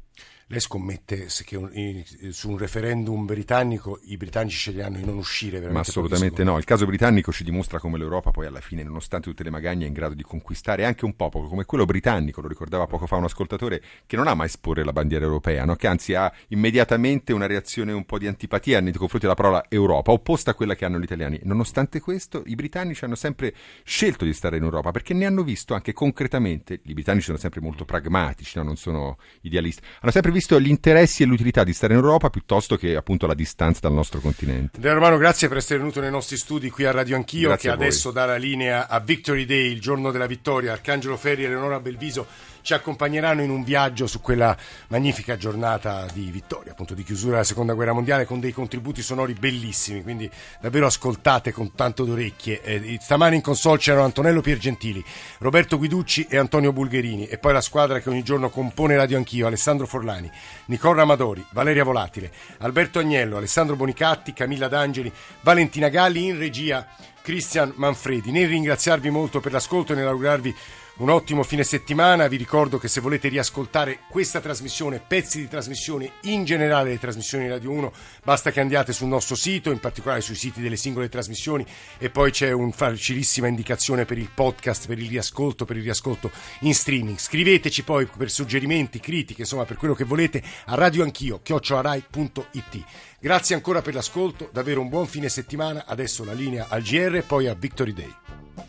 Lei 0.50 0.60
scommette 0.60 1.26
che 1.44 2.04
su 2.30 2.48
un 2.48 2.56
referendum 2.56 3.26
britannico 3.26 4.00
i 4.04 4.16
britannici 4.16 4.56
sceglieranno 4.56 4.96
di 4.96 5.04
non 5.04 5.18
uscire? 5.18 5.60
Ma 5.70 5.80
assolutamente 5.80 6.42
no. 6.42 6.56
Il 6.56 6.64
caso 6.64 6.86
britannico 6.86 7.32
ci 7.32 7.44
dimostra 7.44 7.78
come 7.78 7.98
l'Europa 7.98 8.30
poi 8.30 8.46
alla 8.46 8.62
fine, 8.62 8.82
nonostante 8.82 9.28
tutte 9.28 9.42
le 9.42 9.50
magagne, 9.50 9.84
è 9.84 9.88
in 9.88 9.92
grado 9.92 10.14
di 10.14 10.22
conquistare 10.22 10.86
anche 10.86 11.04
un 11.04 11.14
popolo 11.16 11.48
come 11.48 11.66
quello 11.66 11.84
britannico, 11.84 12.40
lo 12.40 12.48
ricordava 12.48 12.86
poco 12.86 13.06
fa 13.06 13.16
un 13.16 13.24
ascoltatore, 13.24 13.82
che 14.06 14.16
non 14.16 14.26
ama 14.26 14.46
esporre 14.46 14.84
la 14.84 14.94
bandiera 14.94 15.26
europea, 15.26 15.66
no? 15.66 15.76
che 15.76 15.86
anzi 15.86 16.14
ha 16.14 16.32
immediatamente 16.48 17.34
una 17.34 17.44
reazione 17.44 17.92
un 17.92 18.06
po' 18.06 18.16
di 18.16 18.26
antipatia 18.26 18.80
nei 18.80 18.92
confronti 18.92 19.26
della 19.26 19.34
parola 19.34 19.66
Europa, 19.68 20.12
opposta 20.12 20.52
a 20.52 20.54
quella 20.54 20.74
che 20.74 20.86
hanno 20.86 20.98
gli 20.98 21.02
italiani. 21.02 21.38
Nonostante 21.42 22.00
questo, 22.00 22.42
i 22.46 22.54
britannici 22.54 23.04
hanno 23.04 23.16
sempre 23.16 23.52
scelto 23.84 24.24
di 24.24 24.32
stare 24.32 24.56
in 24.56 24.62
Europa 24.62 24.92
perché 24.92 25.12
ne 25.12 25.26
hanno 25.26 25.42
visto 25.42 25.74
anche 25.74 25.92
concretamente, 25.92 26.80
i 26.84 26.94
britannici 26.94 27.26
sono 27.26 27.36
sempre 27.36 27.60
molto 27.60 27.84
pragmatici, 27.84 28.56
no? 28.56 28.64
non 28.64 28.76
sono 28.76 29.18
idealisti, 29.42 29.82
hanno 30.00 30.10
sempre 30.10 30.30
visto 30.30 30.36
visto 30.38 30.60
gli 30.60 30.68
interessi 30.68 31.24
e 31.24 31.26
l'utilità 31.26 31.64
di 31.64 31.72
stare 31.72 31.94
in 31.94 31.98
Europa 31.98 32.30
piuttosto 32.30 32.76
che 32.76 32.94
appunto 32.94 33.26
la 33.26 33.34
distanza 33.34 33.80
dal 33.82 33.92
nostro 33.92 34.20
continente. 34.20 34.76
Andrea 34.76 34.94
Romano, 34.94 35.16
grazie 35.16 35.48
per 35.48 35.56
essere 35.56 35.80
venuto 35.80 36.00
nei 36.00 36.10
nostri 36.10 36.36
studi 36.36 36.70
qui 36.70 36.84
a 36.84 36.92
Radio 36.92 37.16
Anch'io, 37.16 37.48
grazie 37.48 37.70
che 37.70 37.74
adesso 37.74 38.12
dà 38.12 38.24
la 38.24 38.36
linea 38.36 38.88
a 38.88 39.00
Victory 39.00 39.44
Day, 39.44 39.72
il 39.72 39.80
giorno 39.80 40.12
della 40.12 40.26
vittoria. 40.26 40.72
Arcangelo 40.72 41.16
Ferri 41.16 41.44
e 41.44 41.48
Leonora 41.48 41.80
Belviso 41.80 42.26
ci 42.68 42.74
accompagneranno 42.74 43.40
in 43.40 43.48
un 43.48 43.64
viaggio 43.64 44.06
su 44.06 44.20
quella 44.20 44.54
magnifica 44.88 45.38
giornata 45.38 46.06
di 46.12 46.30
vittoria, 46.30 46.72
appunto 46.72 46.92
di 46.92 47.02
chiusura 47.02 47.32
della 47.32 47.44
seconda 47.44 47.72
guerra 47.72 47.94
mondiale 47.94 48.26
con 48.26 48.40
dei 48.40 48.52
contributi 48.52 49.00
sonori 49.00 49.32
bellissimi, 49.32 50.02
quindi 50.02 50.30
davvero 50.60 50.84
ascoltate 50.84 51.50
con 51.50 51.74
tanto 51.74 52.04
d'orecchie. 52.04 52.60
Eh, 52.60 52.98
stamani 53.00 53.36
in 53.36 53.40
console 53.40 53.78
c'erano 53.78 54.04
Antonello 54.04 54.42
Piergentili, 54.42 55.02
Roberto 55.38 55.78
Guiducci 55.78 56.26
e 56.28 56.36
Antonio 56.36 56.74
Bulgherini 56.74 57.26
e 57.26 57.38
poi 57.38 57.54
la 57.54 57.62
squadra 57.62 58.00
che 58.00 58.10
ogni 58.10 58.22
giorno 58.22 58.50
compone 58.50 58.96
Radio 58.96 59.16
Anch'io, 59.16 59.46
Alessandro 59.46 59.86
Forlani, 59.86 60.30
Nicola 60.66 61.00
Amadori, 61.00 61.42
Valeria 61.52 61.84
Volatile, 61.84 62.30
Alberto 62.58 62.98
Agnello, 62.98 63.38
Alessandro 63.38 63.76
Bonicatti, 63.76 64.34
Camilla 64.34 64.68
D'Angeli, 64.68 65.10
Valentina 65.40 65.88
Galli 65.88 66.26
in 66.26 66.36
regia. 66.36 66.86
Cristian 67.20 67.74
Manfredi. 67.76 68.30
Nel 68.30 68.48
ringraziarvi 68.48 69.10
molto 69.10 69.40
per 69.40 69.52
l'ascolto 69.52 69.92
e 69.92 69.96
nell'augurarvi 69.96 70.54
un 70.98 71.10
ottimo 71.10 71.42
fine 71.42 71.64
settimana. 71.64 72.28
Vi 72.28 72.36
ricordo 72.36 72.78
che 72.78 72.88
se 72.88 73.00
volete 73.00 73.28
riascoltare 73.28 74.00
questa 74.08 74.40
trasmissione, 74.40 75.02
pezzi 75.04 75.40
di 75.40 75.48
trasmissione, 75.48 76.12
in 76.22 76.44
generale 76.44 76.90
le 76.90 76.98
trasmissioni 76.98 77.44
di 77.44 77.50
Radio 77.50 77.70
1, 77.72 77.92
basta 78.24 78.50
che 78.50 78.60
andiate 78.60 78.92
sul 78.92 79.08
nostro 79.08 79.34
sito, 79.34 79.70
in 79.70 79.80
particolare 79.80 80.20
sui 80.20 80.34
siti 80.34 80.60
delle 80.60 80.76
singole 80.76 81.08
trasmissioni 81.08 81.64
e 81.98 82.10
poi 82.10 82.30
c'è 82.30 82.50
un 82.50 82.72
facilissima 82.72 83.46
indicazione 83.46 84.04
per 84.04 84.18
il 84.18 84.30
podcast, 84.32 84.86
per 84.86 84.98
il 84.98 85.08
riascolto, 85.08 85.64
per 85.64 85.76
il 85.76 85.82
riascolto 85.82 86.30
in 86.60 86.74
streaming. 86.74 87.18
Scriveteci 87.18 87.82
poi 87.84 88.06
per 88.06 88.30
suggerimenti, 88.30 89.00
critiche, 89.00 89.42
insomma 89.42 89.64
per 89.64 89.76
quello 89.76 89.94
che 89.94 90.04
volete 90.04 90.42
a 90.66 90.74
radioanchio, 90.74 91.40
chiocciolarai.it. 91.42 92.84
Grazie 93.20 93.54
ancora 93.54 93.82
per 93.82 93.94
l'ascolto, 93.94 94.48
davvero 94.52 94.80
un 94.80 94.88
buon 94.88 95.06
fine 95.06 95.28
settimana. 95.28 95.84
Adesso 95.86 96.24
la 96.24 96.32
linea 96.32 96.66
al 96.68 96.82
GR 96.82 97.16
e 97.16 97.22
poi 97.22 97.46
a 97.46 97.54
Victory 97.54 97.92
Day. 97.92 98.66